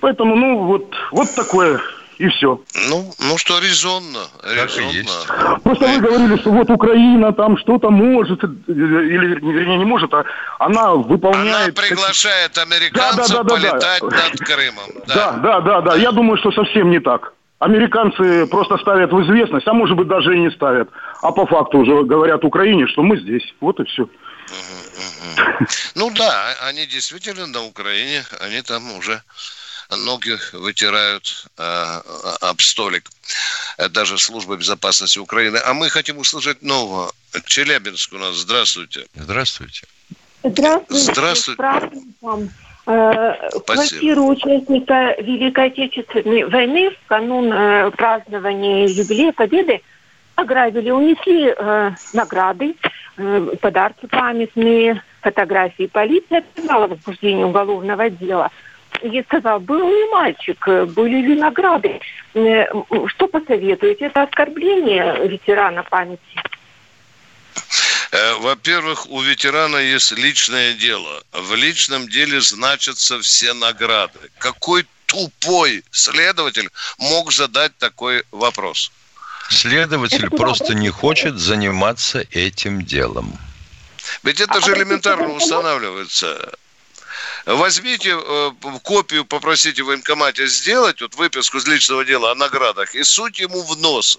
Поэтому, 0.00 0.36
ну, 0.36 0.64
вот, 0.64 0.94
вот 1.12 1.28
такое 1.34 1.80
и 2.18 2.28
все. 2.28 2.60
Ну, 2.88 3.14
ну 3.20 3.38
что, 3.38 3.58
резонно. 3.60 4.26
резонно. 4.44 5.60
Просто 5.62 5.86
вы 5.86 6.00
говорили, 6.00 6.36
что 6.38 6.50
вот 6.50 6.68
Украина 6.70 7.32
там 7.32 7.56
что-то 7.58 7.90
может, 7.90 8.42
или 8.42 9.40
вернее 9.40 9.78
не 9.78 9.84
может, 9.84 10.12
а 10.12 10.24
она 10.58 10.94
выполняет... 10.94 11.78
Она 11.78 11.88
приглашает 11.88 12.58
американцев 12.58 13.28
Да, 13.28 13.42
да, 13.42 13.42
да, 13.42 13.44
да, 13.44 13.54
полетать 13.54 14.00
да. 14.00 14.08
над 14.08 14.38
Крымом. 14.40 15.04
Да, 15.06 15.32
да, 15.32 15.60
да, 15.60 15.80
да. 15.80 15.94
Я 15.96 16.10
думаю, 16.10 16.38
что 16.38 16.50
совсем 16.50 16.90
не 16.90 16.98
так. 16.98 17.32
Американцы 17.60 18.46
просто 18.46 18.78
ставят 18.78 19.12
в 19.12 19.22
известность, 19.22 19.66
а 19.66 19.72
может 19.72 19.96
быть 19.96 20.08
даже 20.08 20.36
и 20.36 20.40
не 20.40 20.50
ставят. 20.50 20.88
А 21.22 21.32
по 21.32 21.46
факту 21.46 21.78
уже 21.78 22.04
говорят 22.04 22.44
Украине, 22.44 22.86
что 22.88 23.02
мы 23.02 23.18
здесь. 23.18 23.54
Вот 23.60 23.80
и 23.80 23.84
все. 23.84 24.08
Ну 25.94 26.10
да, 26.16 26.54
они 26.68 26.86
действительно 26.86 27.46
на 27.46 27.64
Украине, 27.64 28.24
они 28.40 28.62
там 28.62 28.90
уже 28.96 29.20
ноги 29.96 30.36
вытирают 30.52 31.46
э, 31.56 32.00
об 32.40 32.60
столик. 32.60 33.10
Э, 33.78 33.88
Даже 33.88 34.18
служба 34.18 34.56
безопасности 34.56 35.18
Украины. 35.18 35.58
А 35.64 35.74
мы 35.74 35.88
хотим 35.88 36.18
услышать 36.18 36.62
нового. 36.62 37.12
Челябинск 37.46 38.12
у 38.12 38.18
нас. 38.18 38.36
Здравствуйте. 38.36 39.06
Здравствуйте. 39.14 39.86
Здравствуйте. 40.42 41.54
Здравствуйте. 41.54 41.62
Э, 42.86 43.34
Спасибо. 43.50 43.64
Квартиру 43.64 44.26
участника 44.28 45.14
Великой 45.20 45.66
Отечественной 45.66 46.44
войны 46.44 46.90
в 46.90 47.08
канун 47.08 47.52
э, 47.52 47.90
празднования 47.90 48.86
юбилея 48.86 49.32
Победы 49.32 49.82
ограбили, 50.36 50.90
унесли 50.90 51.54
э, 51.54 51.90
награды, 52.14 52.76
э, 53.16 53.50
подарки 53.60 54.06
памятные, 54.06 55.02
фотографии. 55.20 55.86
Полиция 55.86 56.38
отказала 56.38 56.86
возбуждение 56.86 57.44
уголовного 57.44 58.08
дела. 58.08 58.50
И 59.02 59.22
сказал, 59.22 59.60
был 59.60 59.88
ли 59.88 60.10
мальчик, 60.10 60.68
э, 60.68 60.84
были 60.84 61.20
ли 61.26 61.34
награды. 61.34 62.00
Э, 62.34 62.64
Что 63.06 63.28
посоветуете? 63.28 64.06
Это 64.06 64.22
оскорбление 64.22 65.28
ветерана 65.28 65.82
памяти? 65.84 66.20
Э, 68.10 68.34
Во-первых, 68.40 69.08
у 69.10 69.20
ветерана 69.20 69.76
есть 69.76 70.12
личное 70.12 70.72
дело. 70.74 71.22
В 71.32 71.54
личном 71.54 72.08
деле 72.08 72.40
значатся 72.40 73.20
все 73.20 73.52
награды. 73.54 74.18
Какой 74.38 74.86
тупой 75.06 75.84
следователь 75.90 76.68
мог 76.98 77.32
задать 77.32 77.76
такой 77.78 78.24
вопрос? 78.30 78.90
Следователь 79.50 80.28
просто 80.30 80.74
не 80.74 80.90
хочет 80.90 81.38
заниматься 81.38 82.24
этим 82.32 82.82
делом. 82.82 83.38
Ведь 84.22 84.40
это 84.40 84.60
же 84.60 84.74
элементарно 84.74 85.32
устанавливается. 85.32 86.52
Возьмите 87.46 88.18
э, 88.18 88.50
копию, 88.82 89.24
попросите 89.24 89.82
в 89.82 89.86
военкомате 89.86 90.46
сделать, 90.46 91.00
вот 91.00 91.14
выписку 91.14 91.58
из 91.58 91.66
личного 91.66 92.04
дела 92.04 92.32
о 92.32 92.34
наградах, 92.34 92.94
и 92.94 93.02
суть 93.04 93.38
ему 93.38 93.62
в 93.62 93.78
нос 93.78 94.18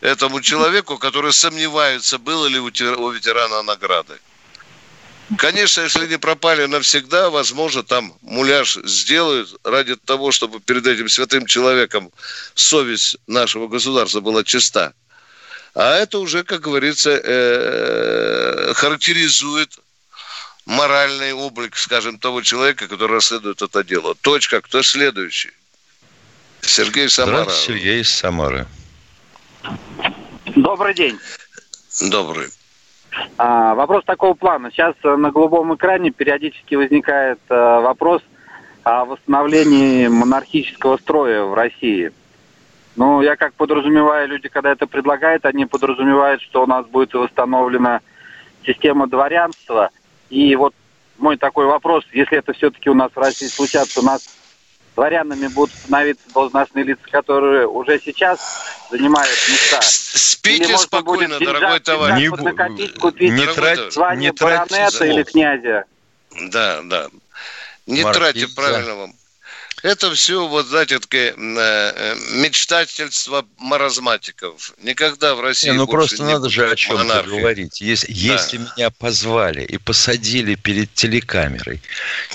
этому 0.00 0.40
человеку, 0.40 0.98
который 0.98 1.32
сомневается, 1.32 2.18
было 2.18 2.46
ли 2.46 2.58
у 2.58 2.66
у 2.66 3.10
ветерана 3.10 3.62
награды. 3.62 4.18
Конечно, 5.38 5.82
если 5.82 6.08
не 6.08 6.18
пропали 6.18 6.66
навсегда, 6.66 7.30
возможно, 7.30 7.84
там 7.84 8.14
муляж 8.20 8.78
сделают 8.84 9.54
ради 9.62 9.94
того, 9.94 10.32
чтобы 10.32 10.58
перед 10.60 10.86
этим 10.86 11.08
святым 11.08 11.46
человеком 11.46 12.10
совесть 12.54 13.16
нашего 13.28 13.68
государства 13.68 14.20
была 14.20 14.42
чиста. 14.42 14.92
А 15.74 15.94
это 15.94 16.18
уже, 16.18 16.42
как 16.42 16.62
говорится, 16.62 17.10
э, 17.10 18.72
характеризует 18.74 19.78
моральный 20.66 21.32
облик, 21.32 21.76
скажем, 21.76 22.18
того 22.18 22.42
человека, 22.42 22.88
который 22.88 23.16
расследует 23.16 23.62
это 23.62 23.84
дело. 23.84 24.14
Точка. 24.14 24.60
Кто 24.60 24.82
следующий? 24.82 25.50
Сергей 26.60 27.08
Самара. 27.08 27.42
Здравствуйте, 27.42 27.80
Сергей 27.80 28.00
из 28.02 28.10
Самары. 28.10 28.66
Добрый 30.56 30.94
день. 30.94 31.18
Добрый. 32.10 32.48
А, 33.38 33.74
вопрос 33.74 34.04
такого 34.04 34.34
плана. 34.34 34.70
Сейчас 34.70 34.94
э, 35.02 35.16
на 35.16 35.30
голубом 35.30 35.74
экране 35.74 36.10
периодически 36.10 36.74
возникает 36.76 37.40
э, 37.48 37.54
вопрос 37.54 38.22
о 38.84 39.04
восстановлении 39.04 40.06
монархического 40.08 40.96
строя 40.98 41.42
в 41.42 41.54
России. 41.54 42.12
Ну, 42.96 43.22
я 43.22 43.36
как 43.36 43.54
подразумеваю, 43.54 44.28
люди, 44.28 44.48
когда 44.48 44.72
это 44.72 44.86
предлагают, 44.86 45.44
они 45.44 45.66
подразумевают, 45.66 46.42
что 46.42 46.62
у 46.62 46.66
нас 46.66 46.86
будет 46.86 47.14
восстановлена 47.14 48.00
система 48.66 49.06
дворянства. 49.06 49.90
И 50.30 50.54
вот 50.56 50.72
мой 51.18 51.36
такой 51.36 51.66
вопрос, 51.66 52.04
если 52.12 52.38
это 52.38 52.52
все-таки 52.54 52.88
у 52.88 52.94
нас 52.94 53.10
в 53.14 53.18
России 53.18 53.46
случится, 53.48 54.00
у 54.00 54.02
нас 54.02 54.22
дворянами 54.94 55.48
будут 55.48 55.74
становиться 55.84 56.22
должностные 56.32 56.84
лица, 56.84 57.02
которые 57.10 57.66
уже 57.66 58.00
сейчас 58.04 58.38
занимают 58.90 59.30
места. 59.48 59.80
Спите 59.82 60.64
Или 60.64 60.76
спокойно, 60.76 61.36
будет 61.38 61.48
дорогой 61.48 61.78
деньжат- 61.78 61.82
товарищ. 61.84 62.18
деньжат 62.22 62.38
поднакопить, 62.44 62.98
купить 62.98 63.32
не 63.32 63.46
трать- 63.46 63.92
звание 63.92 64.30
не 64.30 64.36
тратьте 64.36 64.74
баронета 64.74 64.98
за- 64.98 65.04
или 65.06 65.22
князя. 65.24 65.84
Да, 66.50 66.80
да. 66.84 67.08
Не 67.86 68.02
Маркиза. 68.04 68.12
тратьте 68.32 68.46
правильно 68.54 68.94
вам. 68.94 69.12
Это 69.82 70.12
все, 70.14 70.46
вот, 70.46 70.66
знаете, 70.66 70.98
такое 70.98 71.32
э, 71.32 71.34
э, 71.36 72.14
мечтательство 72.32 73.46
маразматиков. 73.58 74.74
Никогда 74.82 75.34
в 75.34 75.40
России 75.40 75.68
Не, 75.68 75.74
ну 75.74 75.86
просто 75.86 76.22
не 76.22 76.32
надо 76.32 76.50
же 76.50 76.70
о 76.70 76.76
чем-то 76.76 77.22
говорить. 77.22 77.80
Если, 77.80 78.12
если 78.12 78.58
меня 78.58 78.90
позвали 78.90 79.62
и 79.62 79.78
посадили 79.78 80.54
перед 80.54 80.92
телекамерой, 80.94 81.80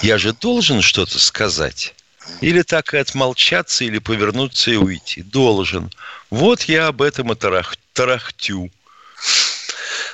я 0.02 0.18
же 0.18 0.34
должен 0.34 0.82
что-то 0.82 1.20
сказать. 1.20 1.94
Или 2.42 2.64
так 2.64 2.94
и 2.94 2.98
отмолчаться, 2.98 3.84
или 3.84 4.00
повернуться 4.00 4.72
и 4.72 4.76
уйти. 4.78 5.22
Должен. 5.22 5.92
Вот 6.32 6.64
я 6.64 6.88
об 6.88 7.04
этом 7.04 7.32
и 7.32 7.36
тарах, 7.36 7.76
тарахтю. 7.94 8.72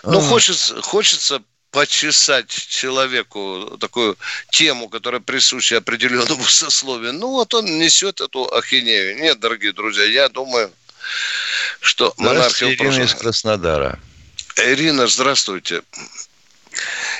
Ну, 0.03 0.19
А. 0.19 0.21
хочется, 0.21 0.81
хочется 0.81 1.41
почесать 1.71 2.49
человеку 2.49 3.77
такую 3.79 4.17
тему, 4.49 4.89
которая 4.89 5.21
присуща 5.21 5.77
определенному 5.77 6.43
сословию. 6.47 7.13
Ну, 7.13 7.29
вот 7.29 7.53
он 7.53 7.65
несет 7.65 8.21
эту 8.21 8.53
ахинею. 8.53 9.17
Нет, 9.17 9.39
дорогие 9.39 9.73
друзья, 9.73 10.03
я 10.03 10.29
думаю, 10.29 10.69
что 11.79 12.13
монархия 12.17 12.73
Ирина 12.73 13.03
из. 13.03 13.15
Краснодара. 13.15 13.99
Ирина, 14.57 15.07
здравствуйте. 15.07 15.81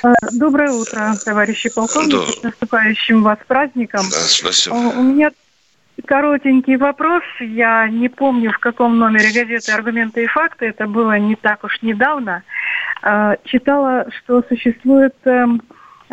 А, 0.02 0.12
Доброе 0.32 0.70
утро, 0.70 1.14
товарищи 1.24 1.70
полковники. 1.70 2.12
Да. 2.12 2.32
С 2.32 2.42
наступающим 2.42 3.22
вас 3.22 3.38
праздником. 3.46 4.08
Да, 4.10 4.20
спасибо. 4.20 4.74
У 4.74 5.02
меня 5.02 5.30
коротенький 6.06 6.76
вопрос. 6.76 7.22
Я 7.40 7.88
не 7.88 8.08
помню, 8.08 8.52
в 8.52 8.58
каком 8.58 8.98
номере 8.98 9.30
газеты 9.32 9.72
«Аргументы 9.72 10.24
и 10.24 10.26
факты». 10.26 10.66
Это 10.66 10.86
было 10.86 11.18
не 11.18 11.36
так 11.36 11.64
уж 11.64 11.80
недавно. 11.82 12.42
Читала, 13.44 14.06
что 14.10 14.42
существует 14.48 15.14
эм, 15.24 15.60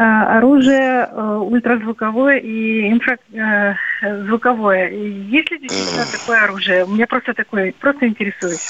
а, 0.01 0.37
оружие 0.37 1.09
э, 1.11 1.37
ультразвуковое 1.41 2.37
и 2.37 2.89
инфразвуковое. 2.89 4.91
Есть 4.91 5.51
ли 5.51 5.59
действительно 5.59 6.05
такое 6.09 6.45
оружие? 6.45 6.85
Мне 6.85 7.05
просто 7.05 7.33
такое, 7.33 7.73
просто 7.77 8.07
интересуюсь. 8.07 8.65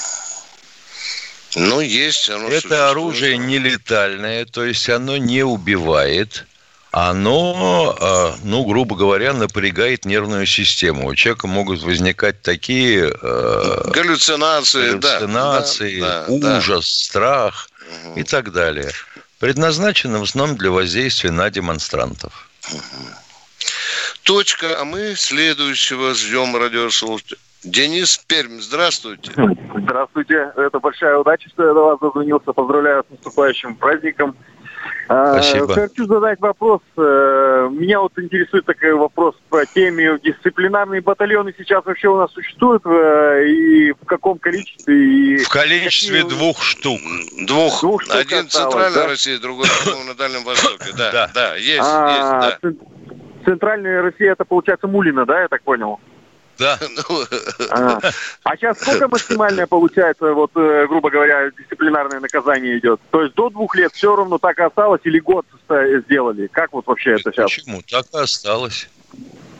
Ну, 1.54 1.80
есть. 1.80 2.28
Оно 2.30 2.46
Это 2.46 2.56
существует. 2.56 2.80
оружие 2.80 3.38
нелетальное, 3.38 4.44
то 4.44 4.64
есть 4.64 4.90
оно 4.90 5.18
не 5.18 5.44
убивает, 5.44 6.46
оно, 6.90 7.96
э, 8.00 8.32
ну, 8.42 8.64
грубо 8.64 8.96
говоря, 8.96 9.32
напрягает 9.32 10.04
нервную 10.04 10.46
систему. 10.46 11.06
У 11.06 11.14
человека 11.14 11.46
могут 11.46 11.80
возникать 11.82 12.42
такие... 12.42 13.08
Э, 13.22 13.90
галлюцинации, 13.92 14.98
галлюцинации 14.98 16.00
да, 16.00 16.24
ужас, 16.26 16.66
да. 16.66 16.82
страх 16.82 17.68
угу. 18.04 18.18
и 18.18 18.22
так 18.22 18.52
далее. 18.52 18.90
Предназначено 19.38 20.18
в 20.18 20.22
основном 20.22 20.56
для 20.56 20.70
воздействия 20.70 21.30
на 21.30 21.50
демонстрантов. 21.50 22.48
Угу. 22.72 23.06
Точка, 24.22 24.80
а 24.80 24.84
мы 24.84 25.14
следующего 25.16 26.14
ждем 26.14 26.56
радиослушателя. 26.56 27.38
Денис 27.62 28.16
Пермь, 28.26 28.60
здравствуйте. 28.60 29.32
Здравствуйте. 29.76 30.52
Это 30.56 30.80
большая 30.80 31.18
удача, 31.18 31.48
что 31.50 31.66
я 31.66 31.74
до 31.74 31.84
вас 31.84 31.98
дозвонился. 32.00 32.52
Поздравляю 32.52 33.04
с 33.06 33.10
наступающим 33.10 33.76
праздником. 33.76 34.36
А, 35.08 35.42
Спасибо. 35.42 35.74
Хочу 35.74 36.06
задать 36.06 36.40
вопрос. 36.40 36.80
Э, 36.96 37.68
меня 37.70 38.00
вот 38.00 38.16
интересует 38.18 38.64
такой 38.64 38.94
вопрос 38.94 39.34
по 39.48 39.66
теме 39.66 40.18
дисциплинарные 40.22 41.00
батальоны 41.00 41.52
сейчас 41.58 41.84
вообще 41.84 42.08
у 42.08 42.16
нас 42.16 42.30
существуют 42.32 42.84
э, 42.86 43.46
и 43.48 43.92
в 43.92 44.04
каком 44.06 44.38
количестве? 44.38 44.94
И 44.94 45.36
в 45.38 45.48
количестве 45.48 46.22
какие... 46.22 46.38
двух 46.38 46.62
штук. 46.62 47.00
Двух. 47.46 47.80
двух 47.80 48.02
штук 48.02 48.14
Один 48.14 48.46
в 48.46 48.50
Центральной 48.50 48.94
да? 48.94 49.06
России, 49.08 49.36
другой 49.38 49.66
на 50.06 50.14
Дальнем 50.14 50.44
Востоке. 50.44 50.90
Да, 50.96 51.10
да, 51.12 51.30
да, 51.34 51.54
есть, 51.56 51.80
а, 51.82 52.58
есть, 52.62 52.62
да. 52.62 52.84
Центральная 53.44 54.02
Россия 54.02 54.32
это 54.32 54.44
получается 54.44 54.86
Мулина, 54.86 55.24
да, 55.24 55.42
я 55.42 55.48
так 55.48 55.62
понял? 55.62 55.98
Да. 56.60 56.78
Ну, 56.90 57.24
а, 57.70 57.98
а 58.44 58.56
сейчас 58.56 58.78
сколько 58.80 59.08
максимальное 59.08 59.66
получается, 59.66 60.32
вот, 60.34 60.50
э, 60.54 60.86
грубо 60.86 61.08
говоря, 61.10 61.50
дисциплинарное 61.50 62.20
наказание 62.20 62.78
идет? 62.78 63.00
То 63.10 63.22
есть 63.22 63.34
до 63.34 63.48
двух 63.48 63.74
лет 63.74 63.92
все 63.94 64.14
равно 64.14 64.38
так 64.38 64.58
и 64.58 64.62
осталось 64.62 65.00
или 65.04 65.18
год 65.18 65.46
сделали? 66.04 66.46
Как 66.48 66.72
вот 66.72 66.86
вообще 66.86 67.12
это 67.12 67.32
сейчас? 67.32 67.50
Почему? 67.50 67.80
Так 67.88 68.04
и 68.12 68.18
осталось. 68.18 68.88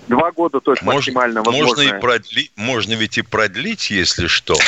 Два 0.09 0.33
года, 0.33 0.61
то 0.61 0.73
есть 0.73 0.83
можно, 0.83 0.97
максимально 0.97 1.43
возможно. 1.43 1.85
Можно, 1.85 1.97
и 1.97 2.01
продлить, 2.01 2.53
можно 2.57 2.95
ведь 2.95 3.19
и 3.19 3.23
продлить, 3.23 3.91
если 3.91 4.27
что. 4.27 4.55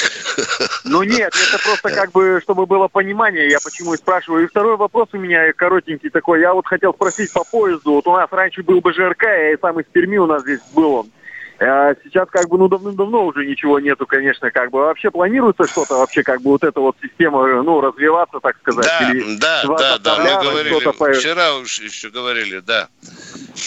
Ну 0.85 1.03
нет, 1.03 1.35
это 1.35 1.63
просто 1.63 1.91
как 1.91 2.13
бы, 2.13 2.41
чтобы 2.43 2.67
было 2.67 2.89
понимание, 2.89 3.49
я 3.49 3.59
почему 3.63 3.95
и 3.95 3.97
спрашиваю. 3.97 4.45
И 4.45 4.49
второй 4.49 4.77
вопрос 4.77 5.09
у 5.13 5.19
меня 5.19 5.53
коротенький 5.53 6.11
такой. 6.11 6.41
Я 6.41 6.55
вот 6.55 6.67
хотел 6.67 6.93
спросить 6.93 7.33
по 7.33 7.45
поезду. 7.45 7.93
Вот 7.93 8.07
у 8.07 8.13
нас 8.13 8.29
раньше 8.31 8.63
был 8.63 8.81
БЖРК, 8.81 9.23
я 9.23 9.53
и 9.53 9.61
сам 9.61 9.81
из 9.81 9.87
Перми 9.87 10.17
у 10.19 10.27
нас 10.27 10.43
здесь 10.43 10.61
был 10.75 10.93
он. 10.95 11.11
А 11.59 11.95
сейчас 12.03 12.29
как 12.31 12.49
бы, 12.49 12.59
ну, 12.59 12.69
давным-давно 12.69 13.27
уже 13.27 13.47
ничего 13.47 13.79
нету, 13.79 14.07
конечно, 14.07 14.51
как 14.51 14.71
бы. 14.71 14.81
Вообще 14.81 15.11
планируется 15.11 15.67
что-то 15.67 15.95
вообще, 15.99 16.23
как 16.23 16.43
бы, 16.43 16.51
вот 16.51 16.65
эта 16.65 16.81
вот 16.81 16.97
система, 17.01 17.63
ну, 17.63 17.81
развиваться, 17.81 18.41
так 18.41 18.57
сказать? 18.59 18.85
Да, 18.85 19.11
или 19.11 19.37
да, 19.37 19.65
да, 19.67 19.99
да, 19.99 20.19
мы 20.19 20.51
говорили, 20.51 20.85
по... 20.85 21.13
вчера 21.13 21.49
еще 21.49 22.11
говорили, 22.11 22.59
да. 22.59 22.89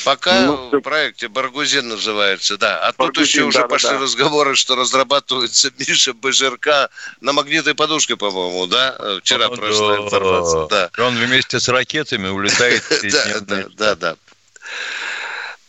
Пока 0.03 0.41
ну, 0.41 0.69
в 0.71 0.81
проекте 0.81 1.27
Баргузин 1.27 1.87
называется, 1.87 2.57
да. 2.57 2.79
А 2.79 2.93
Баргузин, 2.97 3.13
тут 3.13 3.25
еще 3.25 3.39
да, 3.41 3.45
уже 3.47 3.59
да, 3.59 3.67
пошли 3.67 3.89
да. 3.91 3.99
разговоры, 3.99 4.55
что 4.55 4.75
разрабатывается 4.75 5.71
Миша 5.79 6.13
БЖРК 6.13 6.89
на 7.21 7.33
магнитной 7.33 7.75
подушке, 7.75 8.15
по-моему, 8.15 8.67
да? 8.67 8.95
Вчера 9.19 9.49
прошла 9.49 9.97
информация, 9.97 10.67
да. 10.67 10.89
Он 10.97 11.15
вместе 11.15 11.59
с 11.59 11.69
ракетами 11.69 12.27
улетает. 12.27 12.83
Да, 13.05 13.39
да, 13.41 13.65
да, 13.77 13.95
да. 13.95 14.15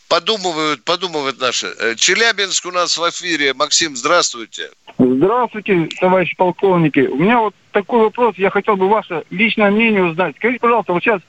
Подумывают, 0.08 0.84
подумывают 0.84 1.40
наши. 1.40 1.66
Э, 1.66 1.94
Челябинск 1.96 2.66
у 2.66 2.70
нас 2.70 2.96
в 2.96 3.10
эфире. 3.10 3.54
Максим, 3.54 3.96
здравствуйте. 3.96 4.70
Здравствуйте, 4.98 5.88
товарищи 6.00 6.36
полковники. 6.36 7.00
У 7.00 7.16
меня 7.16 7.40
вот 7.40 7.54
такой 7.72 8.00
вопрос. 8.04 8.36
Я 8.36 8.50
хотел 8.50 8.76
бы 8.76 8.88
ваше 8.88 9.24
личное 9.30 9.70
мнение 9.70 10.04
узнать. 10.04 10.36
Скажите, 10.36 10.60
пожалуйста, 10.60 10.92
вот 10.92 11.02
сейчас 11.02 11.20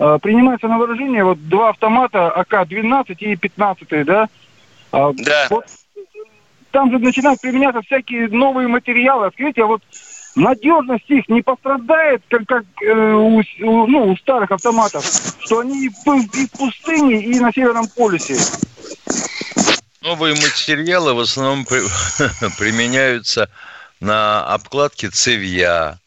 э, 0.00 0.18
принимается 0.20 0.66
на 0.66 0.78
вооружение 0.78 1.24
вот 1.24 1.48
два 1.48 1.70
автомата 1.70 2.30
АК-12 2.30 3.14
и 3.18 3.36
15, 3.36 4.04
да? 4.04 4.28
А, 4.90 5.12
да. 5.12 5.46
Вот 5.50 5.66
там 6.72 6.90
же 6.90 6.98
начинают 6.98 7.40
применяться 7.40 7.80
всякие 7.82 8.28
новые 8.28 8.68
материалы. 8.68 9.30
Скажите, 9.32 9.62
а 9.62 9.66
вот 9.66 9.82
надежность 10.36 11.08
их 11.08 11.28
не 11.28 11.42
пострадает, 11.42 12.22
как, 12.28 12.46
как 12.46 12.64
э, 12.82 12.92
у, 12.92 13.42
ну, 13.58 14.12
у 14.12 14.16
старых 14.18 14.52
автоматов, 14.52 15.04
что 15.40 15.60
они 15.60 15.86
и 15.86 15.88
в 15.88 16.50
пустыне, 16.50 17.24
и 17.24 17.40
на 17.40 17.52
Северном 17.52 17.88
полюсе. 17.88 18.36
Новые 20.02 20.34
материалы 20.34 21.14
в 21.14 21.20
основном 21.20 21.64
при, 21.64 21.80
применяются 22.58 23.50
на 23.98 24.46
обкладке 24.46 25.08
цевья, 25.08 25.98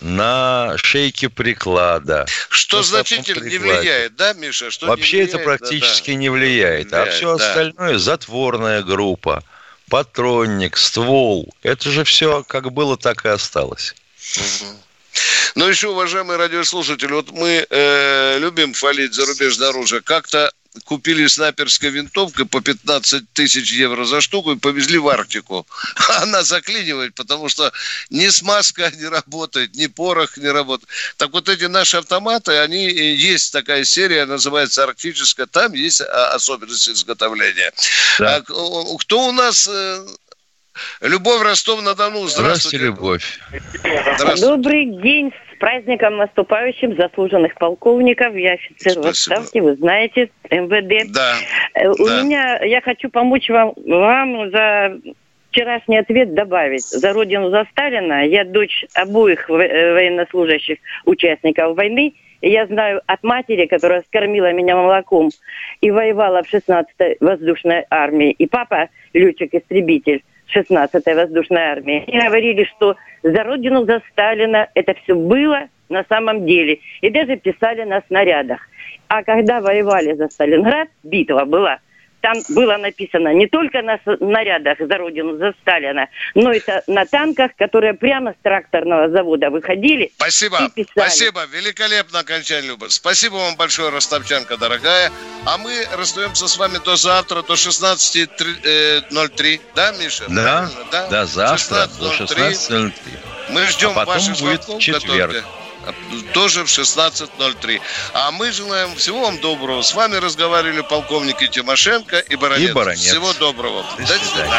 на 0.00 0.74
шейке 0.76 1.30
приклада. 1.30 2.26
Что 2.50 2.82
значительно 2.82 3.44
не 3.44 3.58
влияет, 3.58 4.16
да, 4.16 4.34
Миша? 4.34 4.70
Что 4.70 4.86
Вообще 4.86 5.22
влияет, 5.22 5.34
это 5.34 5.44
практически 5.44 6.10
да, 6.10 6.12
да. 6.12 6.20
не 6.20 6.28
влияет, 6.28 6.92
а 6.92 7.06
все 7.06 7.36
да. 7.36 7.48
остальное 7.48 7.98
затворная 7.98 8.82
группа 8.82 9.42
патронник, 9.88 10.76
ствол. 10.76 11.54
Это 11.62 11.90
же 11.90 12.04
все 12.04 12.42
как 12.44 12.72
было, 12.72 12.96
так 12.96 13.24
и 13.24 13.28
осталось. 13.28 13.94
Ну, 15.56 15.66
еще, 15.66 15.88
уважаемые 15.88 16.36
радиослушатели, 16.36 17.12
вот 17.12 17.32
мы 17.32 17.66
э, 17.68 18.38
любим 18.38 18.74
фалить 18.74 19.14
зарубежное 19.14 19.70
оружие. 19.70 20.02
Как-то 20.02 20.52
купили 20.84 21.26
снайперской 21.26 21.88
винтовкой 21.88 22.44
по 22.44 22.60
15 22.60 23.32
тысяч 23.32 23.72
евро 23.72 24.04
за 24.04 24.20
штуку 24.20 24.52
и 24.52 24.58
повезли 24.58 24.98
в 24.98 25.08
Арктику. 25.08 25.66
Она 26.20 26.42
заклинивает, 26.42 27.14
потому 27.14 27.48
что 27.48 27.72
ни 28.10 28.28
смазка 28.28 28.90
не 28.96 29.06
работает, 29.06 29.74
ни 29.74 29.86
порох 29.86 30.36
не 30.36 30.48
работает. 30.48 30.90
Так 31.16 31.32
вот 31.32 31.48
эти 31.48 31.64
наши 31.64 31.96
автоматы, 31.96 32.58
они, 32.58 32.84
есть 32.90 33.50
такая 33.54 33.84
серия, 33.84 34.26
называется 34.26 34.84
арктическая, 34.84 35.46
там 35.46 35.72
есть 35.72 36.02
а, 36.02 36.34
особенности 36.34 36.90
изготовления. 36.90 37.72
Да. 38.18 38.36
А, 38.36 38.96
кто 38.98 39.28
у 39.28 39.32
нас 39.32 39.66
э, 39.66 40.06
Любовь 41.00 41.42
Ростов-на-Дону. 41.42 42.28
Здравствуйте. 42.28 42.76
Здравствуйте, 42.76 42.76
Любовь. 42.78 43.40
Здравствуйте. 44.18 44.42
Добрый 44.42 45.02
день 45.02 45.32
с 45.56 45.58
праздником 45.58 46.16
наступающим 46.16 46.96
заслуженных 46.96 47.54
полковников. 47.54 48.34
Я 48.36 48.52
офицер 48.52 48.92
Спасибо. 48.92 49.02
в 49.02 49.06
отставке, 49.08 49.62
вы 49.62 49.74
знаете, 49.76 50.30
МВД. 50.50 51.12
Да. 51.12 51.34
Э, 51.74 51.88
у 51.88 52.06
да. 52.06 52.22
меня, 52.22 52.58
я 52.64 52.80
хочу 52.80 53.08
помочь 53.08 53.48
вам, 53.48 53.72
вам 53.76 54.50
за 54.50 54.98
вчерашний 55.50 55.98
ответ 55.98 56.34
добавить. 56.34 56.82
За 56.82 57.12
родину, 57.12 57.50
за 57.50 57.66
Сталина. 57.70 58.24
Я 58.24 58.44
дочь 58.44 58.84
обоих 58.94 59.48
э, 59.48 59.94
военнослужащих 59.94 60.78
участников 61.04 61.76
войны. 61.76 62.14
И 62.42 62.50
я 62.50 62.66
знаю 62.66 63.00
от 63.06 63.22
матери, 63.22 63.66
которая 63.66 64.02
скормила 64.02 64.52
меня 64.52 64.76
молоком 64.76 65.30
и 65.80 65.90
воевала 65.90 66.42
в 66.42 66.52
16-й 66.52 67.16
воздушной 67.20 67.86
армии. 67.90 68.30
И 68.32 68.46
папа, 68.46 68.90
летчик-истребитель, 69.14 70.22
16-й 70.54 71.14
воздушной 71.14 71.62
армии. 71.62 72.04
Они 72.06 72.26
говорили, 72.26 72.64
что 72.76 72.96
за 73.22 73.42
родину, 73.44 73.84
за 73.84 74.02
Сталина 74.12 74.68
это 74.74 74.94
все 75.02 75.14
было 75.14 75.68
на 75.88 76.04
самом 76.08 76.46
деле. 76.46 76.80
И 77.00 77.10
даже 77.10 77.36
писали 77.36 77.84
на 77.84 78.02
снарядах. 78.08 78.60
А 79.08 79.22
когда 79.22 79.60
воевали 79.60 80.14
за 80.14 80.28
Сталинград, 80.28 80.88
битва 81.02 81.44
была, 81.44 81.78
там 82.26 82.42
было 82.48 82.76
написано 82.76 83.32
не 83.34 83.46
только 83.46 83.82
на 83.82 84.00
снарядах 84.02 84.78
за 84.80 84.98
родину, 84.98 85.36
за 85.36 85.54
Сталина, 85.62 86.08
но 86.34 86.52
и 86.52 86.60
на 86.88 87.06
танках, 87.06 87.52
которые 87.56 87.94
прямо 87.94 88.32
с 88.32 88.36
тракторного 88.42 89.08
завода 89.10 89.50
выходили. 89.50 90.10
Спасибо, 90.16 90.58
и 90.66 90.70
писали. 90.70 91.06
спасибо, 91.06 91.44
великолепно 91.52 92.18
окончание, 92.18 92.70
Люба. 92.70 92.86
Спасибо 92.88 93.34
вам 93.34 93.54
большое, 93.54 93.90
Ростовчанка, 93.90 94.56
дорогая. 94.56 95.12
А 95.44 95.56
мы 95.58 95.86
расстаемся 95.96 96.48
с 96.48 96.58
вами 96.58 96.78
до 96.84 96.96
завтра, 96.96 97.42
до 97.42 97.54
16.03. 97.54 99.60
Да, 99.76 99.92
Миша? 99.92 100.24
Да, 100.28 100.68
да, 100.90 101.06
да 101.08 101.26
завтра 101.26 101.58
16 101.58 102.00
до 102.00 102.10
16.03. 102.10 102.92
Мы 103.50 103.66
ждем 103.66 103.90
а 103.90 103.94
потом 103.94 104.14
ваших 104.14 104.40
будет 104.40 104.64
звонков, 104.64 104.82
четверг. 104.82 105.32
Готовьте 105.32 105.65
тоже 106.34 106.64
в 106.64 106.66
16.03. 106.66 107.80
А 108.12 108.30
мы 108.30 108.52
желаем 108.52 108.94
всего 108.96 109.20
вам 109.20 109.38
доброго. 109.38 109.82
С 109.82 109.94
вами 109.94 110.16
разговаривали 110.16 110.82
полковники 110.82 111.46
Тимошенко 111.46 112.18
и 112.18 112.36
Баранец. 112.36 112.70
И 112.70 112.72
Баранец. 112.72 113.00
Всего 113.00 113.32
доброго. 113.34 113.84
До, 113.98 114.02
До 114.02 114.18
свидания. 114.18 114.52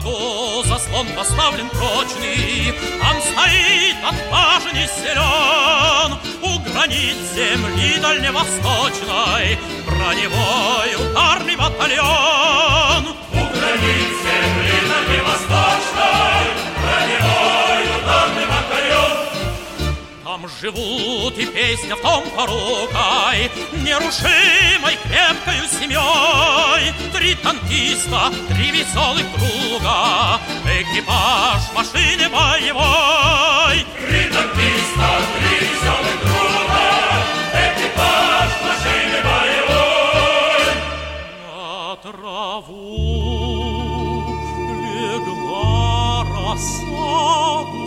врагу 0.00 0.62
заслон 0.64 1.06
поставлен 1.16 1.68
прочный, 1.70 2.74
Там 3.00 3.16
стоит 3.20 3.96
отважный 4.04 4.88
силен, 4.88 6.18
У 6.42 6.58
границ 6.60 7.16
земли 7.34 7.98
дальневосточной 8.00 9.58
Броневой 9.86 10.94
ударный 11.10 11.56
батальон. 11.56 13.16
У 13.32 13.36
границ 13.36 14.14
земли 14.22 14.88
дальневосточной 14.88 15.69
живут, 20.60 21.38
и 21.38 21.46
песня 21.46 21.96
в 21.96 22.00
том 22.00 22.22
порукой, 22.36 23.50
Нерушимой 23.72 24.98
крепкою 25.02 25.66
семьей. 25.68 26.92
Три 27.12 27.34
танкиста, 27.36 28.30
три 28.48 28.70
веселых 28.70 29.26
друга, 29.38 30.38
Экипаж 30.64 31.62
машины 31.74 32.28
боевой. 32.28 33.86
Три 34.06 34.24
танкиста, 34.24 35.22
три 35.38 35.56
веселых 35.66 36.16
друга, 36.20 36.82
Экипаж 37.54 38.50
машины 38.66 39.18
боевой. 39.24 40.74
На 41.46 41.96
траву 41.96 42.76
легла 44.84 46.24
роса, 46.24 47.79